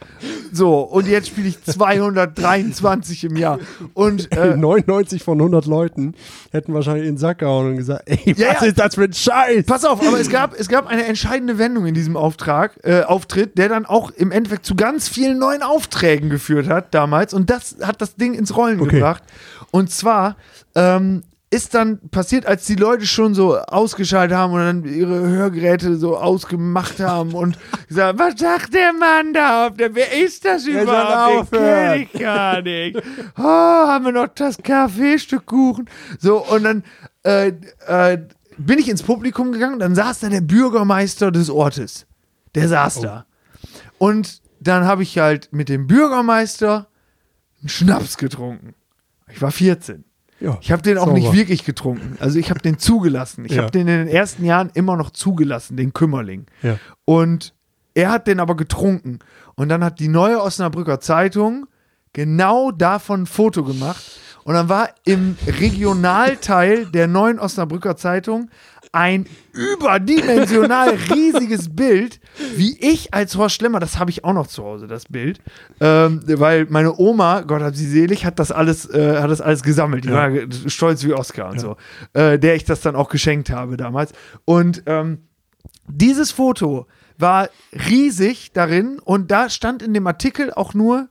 [0.52, 3.60] So, und jetzt spiele ich 223 im Jahr
[3.94, 6.16] und äh, 99 von 100 Leuten
[6.52, 8.66] hätten wahrscheinlich in den Sack gehauen und gesagt, ey, was ja.
[8.66, 9.66] ist das für ein Scheiß?
[9.66, 13.58] Pass auf, aber es gab, es gab eine entscheidende Wendung in diesem Auftrag, äh, Auftritt,
[13.58, 17.29] der dann auch im Endeffekt zu ganz vielen neuen Aufträgen geführt hat damals.
[17.34, 18.96] Und das hat das Ding ins Rollen Okay.
[18.98, 19.24] gebracht.
[19.72, 20.36] Und zwar
[20.76, 25.96] ähm, ist dann passiert, als die Leute schon so ausgeschaltet haben und dann ihre Hörgeräte
[25.96, 27.58] so ausgemacht haben und
[27.88, 29.68] gesagt, was sagt der Mann da?
[29.68, 31.52] auf der- Wer ist das soll überhaupt?
[31.52, 31.94] Den aufhören.
[31.96, 33.02] kenn ich gar nicht.
[33.38, 35.90] Oh, haben wir noch das Kaffee, Stück Kuchen?
[36.20, 36.84] So, und dann
[37.24, 37.52] äh,
[37.88, 38.20] äh,
[38.60, 42.06] bin ich ins Publikum gegangen, dann saß da der Bürgermeister des Ortes.
[42.54, 43.26] Der saß da.
[43.98, 46.88] Und dann habe ich halt mit dem Bürgermeister
[47.62, 48.74] einen Schnaps getrunken.
[49.32, 50.04] Ich war 14.
[50.40, 51.20] Ja, Ich habe den auch sauber.
[51.20, 52.18] nicht wirklich getrunken.
[52.22, 53.44] Also ich habe den zugelassen.
[53.46, 53.64] Ich Ja.
[53.64, 56.46] habe den in den ersten Jahren immer noch zugelassen, den Kümmerling.
[56.64, 56.78] Ja.
[57.06, 57.54] Und
[57.94, 59.20] er hat den aber getrunken.
[59.56, 61.66] Und dann hat die neue Osnabrücker Zeitung
[62.14, 64.02] genau davon ein Foto gemacht.
[64.46, 68.50] Und dann war im Regionalteil der neuen Osnabrücker Zeitung
[68.92, 72.20] ein überdimensional riesiges Bild,
[72.56, 75.40] wie ich als Horst Schlemmer, das habe ich auch noch zu Hause, das Bild,
[75.80, 79.64] ähm, weil meine Oma, Gott hat sie selig, hat das alles, äh, hat das alles
[79.64, 80.06] gesammelt.
[80.06, 80.32] Die Ja.
[80.32, 80.32] war
[80.68, 81.78] stolz wie Oscar und so,
[82.14, 84.12] äh, der ich das dann auch geschenkt habe damals.
[84.46, 85.20] Und ähm,
[85.88, 86.88] dieses Foto
[87.18, 87.50] war
[87.90, 91.10] riesig darin und da stand in dem Artikel auch nur,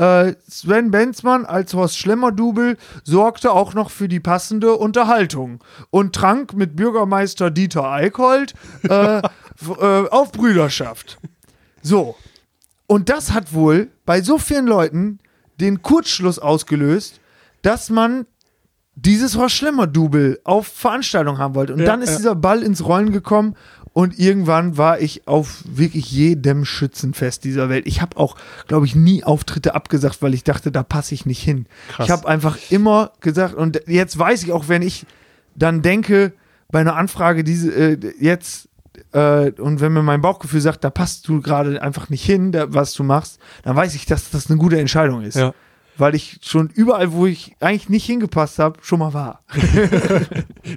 [0.00, 6.54] äh, Sven Benzmann als Horst Schlemmer-Double sorgte auch noch für die passende Unterhaltung und trank
[6.54, 8.54] mit Bürgermeister Dieter Eickholt
[8.88, 11.18] äh, äh, auf Brüderschaft.
[11.82, 12.16] So.
[12.86, 15.18] Und das hat wohl bei so vielen Leuten
[15.60, 17.20] den Kurzschluss ausgelöst,
[17.60, 18.24] dass man
[18.94, 21.74] dieses Horst Schlemmer-Double auf Veranstaltung haben wollte.
[21.74, 22.16] Und Ja, dann ist ja.
[22.16, 23.54] dieser Ball ins Rollen gekommen
[23.92, 27.86] und irgendwann war ich auf wirklich jedem Schützenfest dieser Welt.
[27.86, 28.36] Ich habe auch,
[28.68, 31.66] glaube ich, nie Auftritte abgesagt, weil ich dachte, da passe ich nicht hin.
[31.88, 32.06] Krass.
[32.06, 35.06] Ich habe einfach immer gesagt, und jetzt weiß ich auch, wenn ich
[35.56, 36.32] dann denke,
[36.70, 38.68] bei einer Anfrage, diese, äh, jetzt
[39.12, 42.72] äh, und wenn mir mein Bauchgefühl sagt, da passt du gerade einfach nicht hin, da,
[42.72, 45.36] was du machst, dann weiß ich, dass das eine gute Entscheidung ist.
[45.36, 45.52] Ja.
[45.98, 49.42] Weil ich schon überall, wo ich eigentlich nicht hingepasst habe, schon mal war.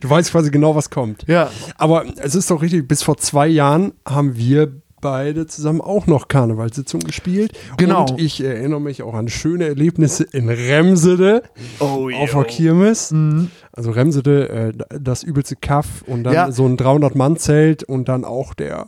[0.02, 1.24] Du weißt quasi genau, was kommt.
[1.28, 1.50] Ja.
[1.78, 6.30] Aber es ist doch richtig, bis vor zwei Jahren haben wir beide zusammen auch noch
[6.30, 7.52] Karnevalssitzungen gespielt.
[7.78, 8.06] Genau.
[8.10, 11.44] Und ich erinnere mich auch an schöne Erlebnisse in Remsede
[11.80, 13.12] Oh, auf der Kirmes.
[13.12, 13.52] Mhm.
[13.74, 16.52] Also Remsede, äh, das übelste Kaff und dann Ja.
[16.52, 18.88] so ein 300-Mann-Zelt und dann auch der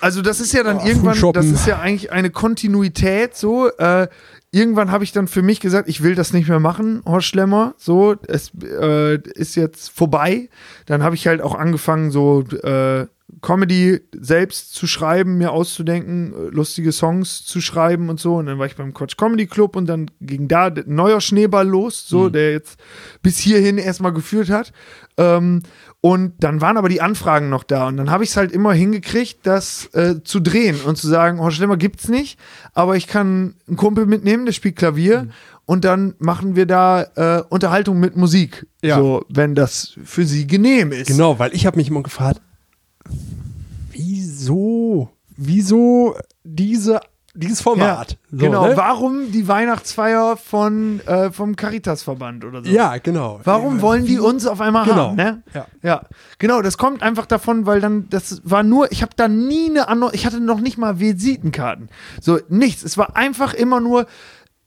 [0.00, 3.68] Also das ist ja dann Oh, irgendwann, das ist ja eigentlich eine Kontinuität so.
[3.76, 4.08] Äh,
[4.50, 7.74] irgendwann habe ich dann für mich gesagt, ich will das nicht mehr machen, Horst Schlemmer.
[7.76, 10.48] So, es äh, ist jetzt vorbei.
[10.86, 13.06] Dann habe ich halt auch angefangen, so äh,
[13.42, 18.36] Comedy selbst zu schreiben, mir auszudenken, äh, lustige Songs zu schreiben und so.
[18.36, 21.68] Und dann war ich beim Quatsch Comedy Club und dann ging da ein neuer Schneeball
[21.68, 22.80] los, so, der jetzt
[23.22, 24.72] bis hierhin erstmal geführt hat.
[25.18, 25.62] Ähm,
[26.00, 27.88] und dann waren aber die Anfragen noch da.
[27.88, 31.40] Und dann habe ich es halt immer hingekriegt, das äh, zu drehen und zu sagen,
[31.40, 32.38] oh, Schlimmer gibt's nicht,
[32.72, 35.24] aber ich kann einen Kumpel mitnehmen, der spielt Klavier.
[35.24, 35.30] Mhm.
[35.66, 38.66] Und dann machen wir da äh, Unterhaltung mit Musik.
[38.80, 38.96] Ja.
[38.96, 41.08] So, wenn das für sie genehm ist.
[41.08, 42.40] Genau, weil ich habe mich immer gefragt,
[43.90, 47.00] wieso, wieso diese,
[47.38, 48.18] dieses Ja, Format?
[48.30, 48.66] So, genau.
[48.68, 48.76] ne?
[48.76, 52.70] Warum die Weihnachtsfeier von, äh, vom Caritasverband oder so?
[52.70, 53.40] Ja, genau.
[53.44, 55.08] Warum wollen die uns auf einmal Genau.
[55.10, 55.16] haben?
[55.16, 55.42] Ne?
[55.54, 55.66] Ja.
[55.82, 56.02] ja,
[56.38, 56.62] genau.
[56.62, 58.90] Das kommt einfach davon, weil dann das war nur.
[58.92, 60.14] Ich habe da nie eine andere.
[60.14, 61.88] Ich hatte noch nicht mal Visitenkarten.
[62.20, 62.82] So nichts.
[62.82, 64.06] Es war einfach immer nur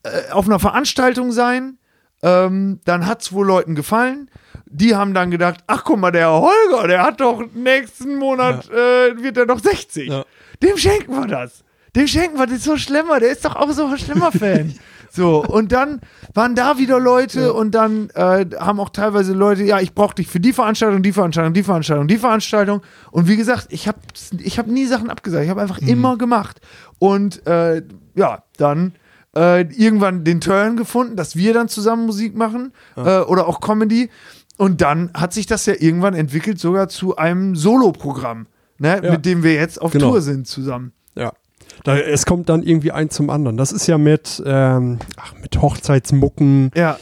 [0.03, 1.77] äh, auf einer Veranstaltung sein.
[2.23, 4.29] Ähm, dann hat es wohl Leuten gefallen.
[4.73, 9.21] Die haben dann gedacht, ach guck mal, der Holger, der hat doch nächsten Monat äh,
[9.21, 10.07] wird er doch 60.
[10.07, 10.23] Ja.
[10.63, 11.63] Dem schenken wir das.
[11.95, 13.19] Dem schenken wir das so schlimmer.
[13.19, 14.73] Der ist doch auch so ein schlimmer Fan.
[15.13, 15.99] So, und dann
[16.33, 20.27] waren da wieder Leute und dann äh, haben auch teilweise Leute, ja, ich brauche dich
[20.29, 22.81] für die Veranstaltung, die Veranstaltung, die Veranstaltung, die Veranstaltung.
[23.11, 23.97] Und wie gesagt, ich habe
[24.39, 25.43] ich hab nie Sachen abgesagt.
[25.43, 26.61] Ich habe einfach immer gemacht.
[26.97, 27.81] Und äh,
[28.15, 28.93] ja, dann
[29.35, 34.09] äh, irgendwann den Turn gefunden, dass wir dann zusammen Musik machen äh, oder auch Comedy.
[34.57, 39.11] Und dann hat sich das ja irgendwann entwickelt, sogar zu einem Solo-Programm, ne, Ja.
[39.11, 40.11] mit dem wir jetzt auf Genau.
[40.11, 40.93] Tour sind zusammen.
[41.15, 41.33] Ja.
[41.83, 43.57] Da, es kommt dann irgendwie ein zum anderen.
[43.57, 46.97] Das ist ja mit, ähm, ach, mit Hochzeitsmucken Ja,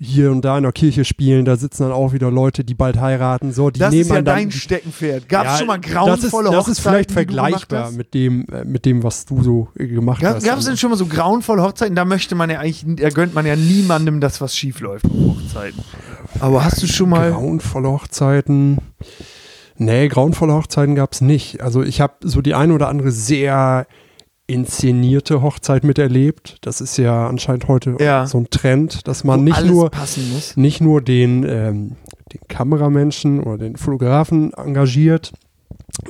[0.00, 1.44] hier und da in der Kirche spielen.
[1.44, 3.52] Da sitzen dann auch wieder Leute, die bald heiraten.
[3.52, 5.28] So, die das nehmen ist ja dann, dein Steckenpferd.
[5.28, 8.64] Gab es Ja, schon mal das grauenvolle ist, das ist vielleicht vergleichbar mit dem, äh,
[8.64, 10.46] mit dem, was du so äh, gemacht Gab hast.
[10.46, 11.96] es denn schon mal so grauenvolle Hochzeiten?
[11.96, 15.82] Da möchte man ja eigentlich, da gönnt man ja niemandem, dass was schief läuft Hochzeiten.
[16.40, 17.32] Aber hast du schon mal.
[17.32, 18.78] grauenvolle Hochzeiten.
[19.76, 21.60] Nee, grauenvolle Hochzeiten gab es nicht.
[21.60, 23.86] Also ich habe so die eine oder andere sehr
[24.48, 26.56] inszenierte Hochzeit miterlebt.
[26.62, 28.26] Das ist ja anscheinend heute Ja.
[28.26, 29.90] so ein Trend, dass man wo nicht nur
[30.56, 31.96] nicht nur den, ähm,
[32.32, 35.32] den Kameramenschen oder den Fotografen engagiert,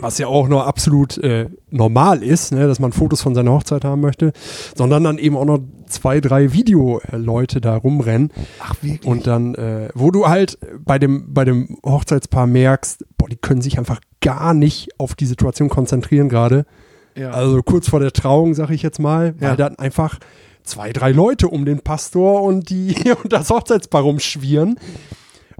[0.00, 3.84] was ja auch noch absolut äh, normal ist, ne, dass man Fotos von seiner Hochzeit
[3.84, 4.32] haben möchte,
[4.76, 8.30] sondern dann eben auch noch zwei, drei Videoleute da rumrennen
[8.60, 9.04] Ach, wirklich?
[9.04, 13.62] und dann, äh, wo du halt bei dem, bei dem Hochzeitspaar merkst, boah, die können
[13.62, 16.66] sich einfach gar nicht auf die Situation konzentrieren gerade.
[17.18, 17.30] Ja.
[17.30, 19.56] Also kurz vor der Trauung, sag ich jetzt mal, weil Ja.
[19.56, 20.18] dann einfach
[20.64, 24.78] zwei, drei Leute um den Pastor und die und das Hochzeitspaar rumschwirren.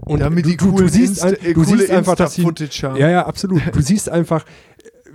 [0.05, 2.95] Und Damit du, die du, du siehst, ein, äh, du siehst einfach, haben.
[2.97, 3.61] ja, ja, absolut.
[3.73, 4.45] Du siehst einfach,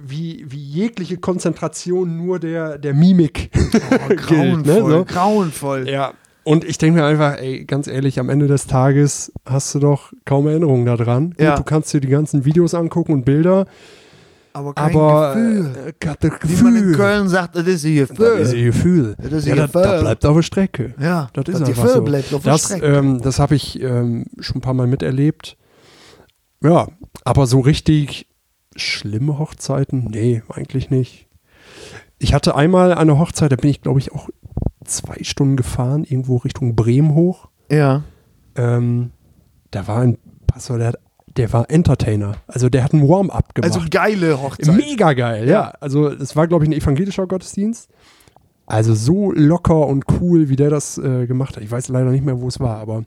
[0.07, 4.21] wie, wie jegliche Konzentration nur der, der Mimik Oh, gilt.
[4.27, 5.05] grauenvoll, Ne, so.
[5.07, 5.89] grauenvoll.
[5.89, 6.13] Ja.
[6.43, 10.13] Und ich denke mir einfach, ey, ganz ehrlich, am Ende des Tages hast du doch
[10.27, 11.31] kaum Erinnerungen daran.
[11.31, 11.57] Gut, Ja.
[11.57, 13.65] du kannst dir die ganzen Videos angucken und Bilder,
[14.55, 15.73] Aber kein aber Gefühl.
[16.01, 16.97] äh, das Wie man in Gefühl.
[16.97, 18.55] Köln sagt, das ist ein Das ist Gefühl.
[18.59, 19.17] ihr Gefühl.
[19.19, 20.01] Das ist Ja, ihr das, das Gefühl.
[20.01, 20.95] bleibt auf der Strecke.
[21.01, 22.03] Ja, Das ist das einfach Gefühl so.
[22.03, 22.87] bleibt auf der Strecke.
[22.87, 25.57] ähm, das habe ich ähm, schon ein paar Mal miterlebt.
[26.63, 26.87] Ja,
[27.25, 28.27] aber so richtig
[28.77, 30.05] schlimme Hochzeiten?
[30.11, 31.27] Nee, eigentlich nicht.
[32.19, 34.29] Ich hatte einmal eine Hochzeit, da bin ich, glaube ich, auch
[34.85, 37.49] zwei Stunden gefahren, irgendwo Richtung Bremen hoch.
[37.71, 38.03] ja.
[38.57, 39.11] Ähm,
[39.73, 40.97] da war ein Pastor, der, hat,
[41.37, 42.37] der war Entertainer.
[42.47, 43.75] Also der hat ein Warm-up gemacht.
[43.75, 44.75] Also geile Hochzeit.
[44.75, 45.53] Mega geil, ja.
[45.53, 45.73] Ja.
[45.81, 47.89] Also es war, glaube ich, ein evangelischer Gottesdienst.
[48.67, 51.63] Also so locker und cool, wie der das äh, gemacht hat.
[51.63, 53.05] Ich weiß leider nicht mehr, wo es war, aber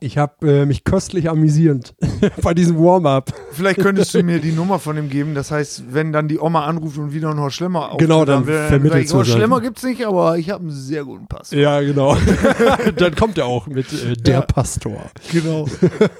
[0.00, 1.94] ich habe äh, mich köstlich amüsierend
[2.42, 3.32] bei diesem Warm-up.
[3.52, 5.34] Vielleicht könntest du mir die Nummer von ihm geben.
[5.34, 8.42] Das heißt, wenn dann die Oma anruft und wieder ein Horst Schlemmer auftritt, Genau, dann
[8.42, 9.30] ich, du Horst.
[9.30, 11.50] Schlemmer gibt's nicht, aber ich habe einen sehr guten Pass.
[11.50, 12.16] Ja, genau.
[12.96, 14.40] Dann kommt er auch mit äh, der Ja.
[14.42, 15.10] Pastor.
[15.32, 15.66] Genau.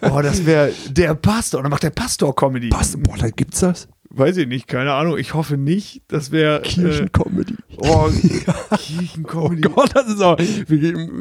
[0.02, 1.58] Oh, das wäre der Pastor.
[1.58, 2.68] Und dann macht der Pastor Comedy.
[2.70, 3.88] Pastor, boah, da gibt's das?
[4.10, 5.18] Weiß ich nicht, keine Ahnung.
[5.18, 6.02] Ich hoffe nicht.
[6.08, 6.60] Das wäre.
[6.60, 7.54] Äh, Kirchencomedy.
[7.78, 8.08] oh,
[8.72, 9.62] Oh Kirchencomedy.
[9.62, 10.38] Gott, das ist auch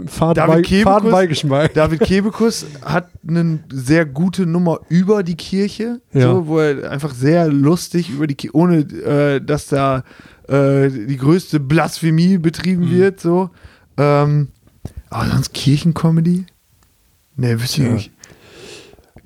[0.07, 1.73] Faden, David Kebekus- Fadenbeigeschmack.
[1.73, 6.31] David Kebekus hat eine sehr gute Nummer über die Kirche, Ja.
[6.31, 10.03] so, wo er einfach sehr lustig über die Kirche, ohne äh, dass da
[10.47, 12.91] äh, die größte Blasphemie betrieben Mhm.
[12.91, 13.49] wird, so.
[13.97, 14.49] Ähm,
[15.09, 16.45] aber sonst Kirchencomedy?
[17.37, 17.93] Ne, wüsste ich Ja.
[17.93, 18.11] nicht.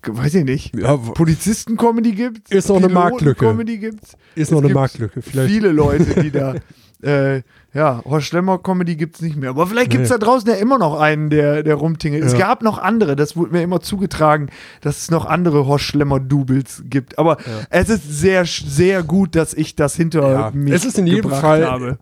[0.06, 0.76] Weiß ich nicht.
[0.76, 2.52] Ja, Polizisten-Comedy gibt's.
[2.52, 3.46] Ist noch eine Marktlücke.
[3.46, 4.14] Comedy gibt's.
[4.36, 5.22] ist noch Es eine gibt Marktlücke.
[5.22, 5.52] Vielleicht.
[5.52, 6.56] Viele Leute, die da.
[7.02, 7.44] Äh,
[7.74, 9.52] ja, Horst Schlemmer Comedy gibt's nicht mehr.
[9.52, 10.18] Aber vielleicht gibt's Nee.
[10.20, 12.26] da draußen ja immer noch einen, der, der rumtingelt.
[12.26, 12.40] Es Ja.
[12.40, 14.50] gab noch andere, das wurde mir immer zugetragen,
[14.82, 17.18] dass es noch andere Horst Schlemmer-Doubles gibt.
[17.18, 17.38] Aber
[17.70, 20.52] es ist sehr, sehr gut, dass ich das hinter Ja.
[20.54, 21.98] mich Es ist in jedem Fall habe.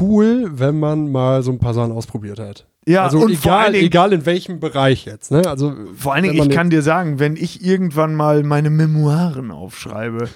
[0.00, 2.66] Cool, wenn man mal so ein paar Sachen ausprobiert hat.
[2.86, 5.30] Ja, also und vor allen egal, Dingen- egal in welchem Bereich jetzt.
[5.30, 5.42] Ne?
[5.46, 10.28] Also, Vor allen Dingen, ich kann dir sagen, wenn ich irgendwann mal meine Memoiren aufschreibe,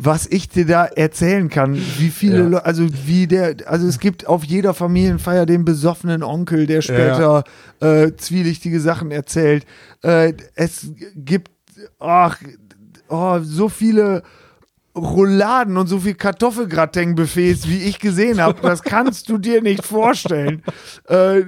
[0.00, 2.44] was ich dir da erzählen kann, wie viele Ja.
[2.46, 7.42] Leute, also wie der, also es gibt auf jeder Familienfeier den besoffenen Onkel, der später
[7.80, 9.66] äh, zwielichtige Sachen erzählt.
[10.02, 11.50] Äh, es gibt,
[11.98, 12.38] ach,
[13.08, 14.22] oh, so viele
[14.98, 20.62] Rouladen und so viel Kartoffelgratin-Buffets, wie ich gesehen habe, das kannst du dir nicht vorstellen.
[21.08, 21.42] Äh,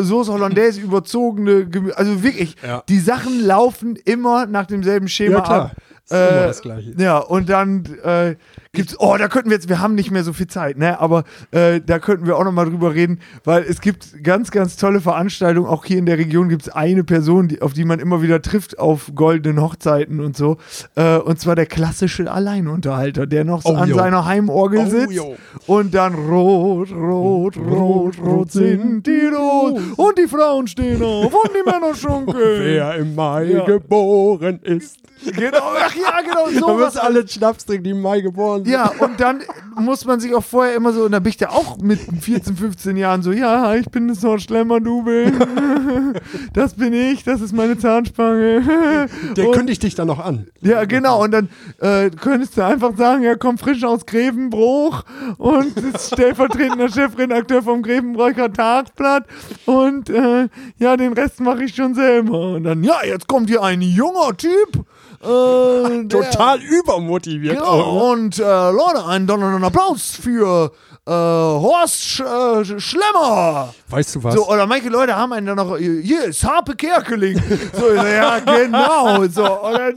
[0.00, 2.82] Soße Hollandaise, überzogene Gemüse, also wirklich, Ja.
[2.88, 5.72] die Sachen laufen immer nach demselben Schema Ja, ab.
[6.04, 6.94] Ist immer Äh, das Gleiche.
[6.98, 8.36] Ja, und dann äh,
[8.72, 11.24] gibt's, oh, da könnten wir jetzt, wir haben nicht mehr so viel Zeit, ne, aber
[11.50, 15.66] äh, da könnten wir auch nochmal drüber reden, weil es gibt ganz, ganz tolle Veranstaltungen,
[15.66, 18.78] auch hier in der Region gibt's eine Person, die, auf die man immer wieder trifft
[18.78, 20.58] auf goldenen Hochzeiten und so,
[20.94, 23.96] äh, und zwar der klassische Alleinunterhalter, der noch so Oh, an jo.
[23.96, 25.36] seiner Heimorgel Oh, sitzt jo.
[25.66, 31.50] und dann rot, rot, rot, rot sind die Rot und die Frauen stehen auf und
[31.54, 32.60] die Männer schunkeln.
[32.60, 33.64] Wer im Mai Ja.
[33.64, 34.98] geboren ist.
[35.24, 35.72] Genau,
[36.04, 38.72] ach ja, genau, Da so müssen alle Schnaps trinken, die im Mai geboren sind.
[38.72, 39.42] Ja, und dann
[39.76, 42.56] muss man sich auch vorher immer so, und da bin ich ja auch mit 14,
[42.56, 45.32] 15 Jahren so, ja, ich bin das Schlemmer-Double.
[46.52, 49.08] Das bin ich, das ist meine Zahnspange.
[49.36, 50.46] Der und, kündigt dich dann noch an.
[50.60, 55.04] ja, genau, und dann äh, könntest du einfach sagen, er kommt frisch aus Grevenbruch
[55.38, 59.26] und ist stellvertretender Chefredakteur vom Grevenbrocher Tagblatt
[59.66, 62.54] und äh, ja, den Rest mache ich schon selber.
[62.54, 64.84] Und dann, ja, jetzt kommt hier ein junger Typ.
[65.24, 67.94] Äh, Total übermotiviert Genau, auch.
[67.94, 68.22] ne?
[68.24, 70.72] und äh, Leute, einen donnernden Applaus für
[71.06, 73.74] äh, Horst Sch äh, Schlemmer.
[73.88, 74.34] Weißt du was?
[74.34, 77.38] So, oder manche Leute haben einen dann noch, hier ist Harpe Kerkeling.
[77.78, 79.26] So, ja, genau.
[79.26, 79.94] So, und, dann,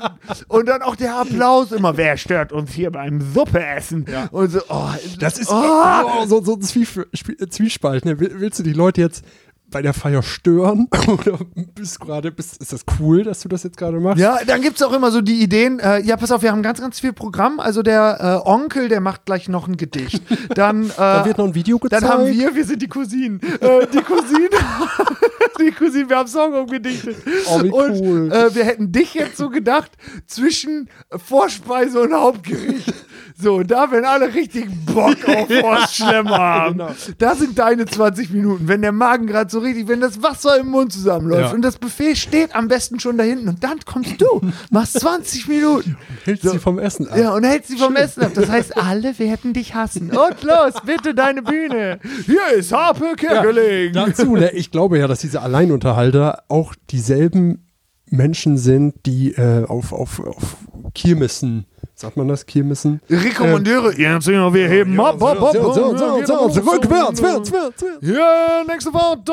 [0.50, 4.06] und dann auch der Applaus immer, wer stört uns hier beim Suppeessen?
[4.32, 8.04] Und so, oh, Das ist oh, so, so ein Zwiespalt.
[8.06, 8.20] Ne?
[8.20, 9.24] Will- Willst du die Leute jetzt
[9.70, 10.88] bei der Feier stören?
[11.08, 11.40] Oder
[11.76, 14.20] bist gerade, bist, ist das cool, dass du das jetzt gerade machst?
[14.20, 16.64] Ja, dann gibt es auch immer so die Ideen, äh, ja, pass auf, wir haben
[16.64, 17.60] ganz, ganz viel Programm.
[17.60, 20.22] Also der äh, Onkel, der macht gleich noch ein Gedicht.
[20.56, 22.04] Dann, äh, Da wird noch ein Video gezeigt.
[22.04, 23.42] Dann haben wir, wir sind die Cousinen.
[23.42, 24.50] Äh, die Cousinen,
[25.60, 27.18] die Cousinen, wir haben Song umgedichtet.
[27.50, 28.32] Oh, wie und cool.
[28.32, 29.92] äh, wir hätten dich jetzt so gedacht,
[30.28, 32.94] zwischen Vorspeise und Hauptgericht.
[33.40, 36.78] So, da werden alle richtig Bock auf Wurstschlemmer haben.
[36.80, 36.90] Genau.
[37.20, 38.68] Da sind deine 20 Minuten.
[38.68, 41.54] Wenn der Magen gerade so richtig, wenn das Wasser im Mund zusammenläuft Ja.
[41.54, 45.48] und das Buffet steht am besten schon da hinten und dann kommst du, machst 20
[45.50, 45.98] Minuten.
[46.26, 46.52] Hältst So.
[46.52, 47.18] sie vom Essen ab.
[47.18, 48.32] Ja, und hältst sie vom Essen ab.
[48.34, 50.10] Das heißt, alle werden dich hassen.
[50.10, 52.00] Und los, bitte deine Bühne.
[52.26, 53.94] Hier ist Harpe Kerkeling.
[53.94, 57.68] Dazu, ne, ich glaube ja, dass diese Alleinunterhalter auch dieselben
[58.10, 60.56] Menschen sind, die äh, auf, auf, auf
[60.96, 61.66] Kirmessen,
[61.96, 63.02] sagt man das, Kirmessen?
[63.10, 63.98] Rekommandeure.
[63.98, 65.56] Jetzt sind wir, wir heben ab, ab, ab.
[65.56, 67.86] rückwärts, wärts, wärts.
[68.02, 69.32] Ja, nächste Worte.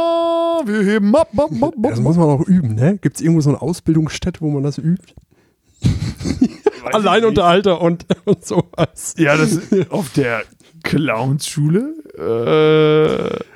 [0.70, 2.04] Wir heben ab, ab, ab, Das ab.
[2.04, 2.98] muss man auch üben, ne?
[3.00, 5.14] Gibt es irgendwo so eine Ausbildungsstätte, wo man das übt?
[6.92, 9.14] Alleinunterhalter und, und sowas.
[9.16, 10.42] Ja, das ist auf der
[10.82, 11.94] Clownsschule.
[12.16, 13.53] Äh,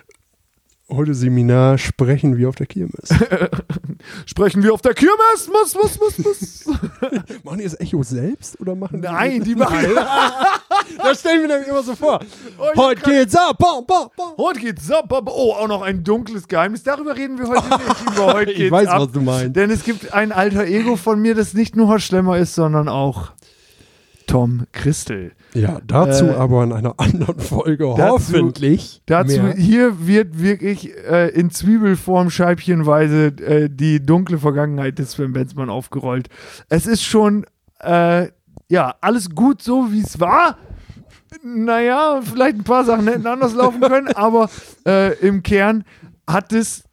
[0.90, 3.10] Heute Seminar sprechen wir auf der Kirmes.
[4.26, 5.46] sprechen wir auf der Kirmes.
[5.52, 6.64] Muss, muss, muss, muss.
[7.44, 9.76] machen die das Echo selbst oder machen Nein, die machen.
[10.96, 12.20] Das stellen wir nämlich immer so vor.
[12.58, 13.58] Oh, ich Heute geht's ab.
[13.58, 14.32] Bam, bam, bam.
[14.38, 15.24] Heute geht's ab, ab.
[15.26, 16.82] Oh, auch noch ein dunkles Geheimnis.
[16.82, 18.02] Darüber reden wir heute nicht.
[18.14, 19.02] Über heute Ich geht's weiß, ab.
[19.02, 19.54] was du meinst.
[19.56, 22.88] Denn es gibt ein alter Ego von mir, das nicht nur Horst Schlemmer ist, sondern
[22.88, 23.32] auch
[24.28, 25.32] Tom Christel.
[25.54, 29.02] Ja, dazu Äh, aber in einer anderen Folge dazu- hoffentlich.
[29.06, 29.54] Dazu, mehr.
[29.54, 36.28] hier wird wirklich äh, in Zwiebelform scheibchenweise äh, die dunkle Vergangenheit des Sven Benzmann aufgerollt.
[36.68, 37.44] Es ist schon,
[37.80, 38.28] äh,
[38.68, 40.58] ja, alles gut so, wie es war.
[41.42, 44.48] Naja, vielleicht ein paar Sachen hätten anders laufen können, aber
[44.86, 45.84] äh, im Kern
[46.26, 46.84] hat es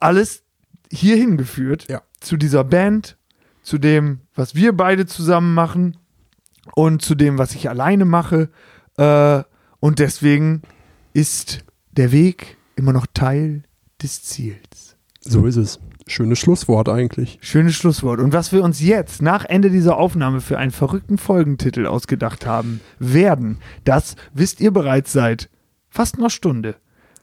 [0.00, 0.42] alles
[0.90, 1.86] hierhin geführt.
[1.88, 2.02] Ja.
[2.20, 3.16] Zu dieser Band,
[3.62, 5.96] zu dem, was wir beide zusammen machen.
[6.74, 8.50] Und zu dem, was ich alleine mache.
[8.96, 9.42] Äh,
[9.80, 10.62] und deswegen
[11.12, 13.62] ist der Weg immer noch Teil
[14.02, 14.96] des Ziels.
[15.20, 15.80] So ist es.
[16.08, 17.38] Schönes Schlusswort eigentlich.
[17.40, 18.20] Schönes Schlusswort.
[18.20, 22.80] Und was wir uns jetzt nach Ende dieser Aufnahme für einen verrückten Folgentitel ausgedacht haben
[23.00, 25.50] werden, das wisst ihr bereits seit
[25.88, 26.76] fast einer Stunde.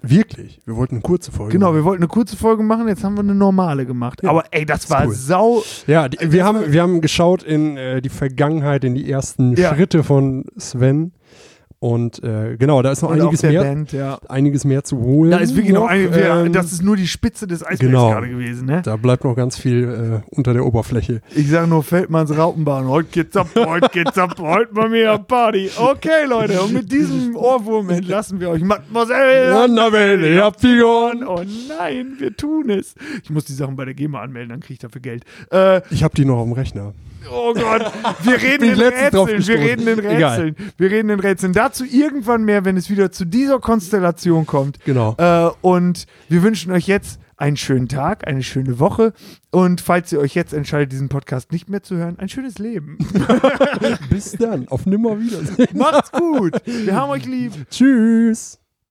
[0.05, 0.59] Wirklich?
[0.65, 1.53] Wir wollten eine kurze Folge.
[1.53, 4.21] Genau, wir wollten eine kurze Folge machen, jetzt haben wir eine normale gemacht.
[4.21, 5.13] Ja, Aber ey, das war cool.
[5.13, 5.63] sau.
[5.87, 9.55] Ja, die, Das wir, haben, wir haben geschaut in äh, die Vergangenheit, in die ersten
[9.55, 9.73] Ja.
[9.73, 11.13] Schritte von Sven.
[11.83, 14.17] Und äh, genau, da ist noch und einiges mehr, Band, ja.
[14.29, 15.31] einiges mehr zu holen.
[15.31, 17.81] Da ist wirklich noch, noch, ein, wir, ähm, das ist nur die Spitze des Eisbergs
[17.81, 18.09] genau.
[18.09, 18.81] gerade gewesen, ne?
[18.85, 21.19] Da bleibt noch ganz viel äh, unter der Oberfläche.
[21.35, 22.87] Ich sage nur Feldmanns Raupenbahn.
[22.87, 25.71] Heute geht's ab, heute geht's ab, heute mal mehr Party.
[25.75, 28.61] Okay, Leute, und mit diesem Ohrwurm entlassen wir euch.
[28.61, 31.27] Mademoiselle Annabelle, ihr habt die gewonnen.
[31.27, 31.41] Oh
[31.77, 32.95] nein, wir tun es.
[33.25, 35.25] Ich muss die Sachen bei der GEMA anmelden, dann kriege ich dafür Geld.
[35.51, 36.93] Äh, Ich habe die noch auf dem Rechner.
[37.29, 37.91] oh Gott,
[38.23, 40.31] wir reden in Rätseln, wir reden in Egal.
[40.31, 41.53] Rätseln, wir reden in Rätseln.
[41.73, 44.79] Dazu irgendwann mehr, wenn es wieder zu dieser Konstellation kommt.
[44.85, 45.15] Genau.
[45.17, 49.11] Äh, und wir wünschen euch jetzt einen schönen Tag, eine schöne Woche
[49.49, 52.99] und falls ihr euch jetzt entscheidet, diesen Podcast nicht mehr zu hören, ein schönes Leben.
[54.11, 54.67] Bis dann.
[54.67, 55.75] Auf Nimmerwiedersehen.
[55.75, 56.61] Macht's gut.
[56.63, 57.53] Wir haben euch lieb.
[57.71, 58.59] Tschüss.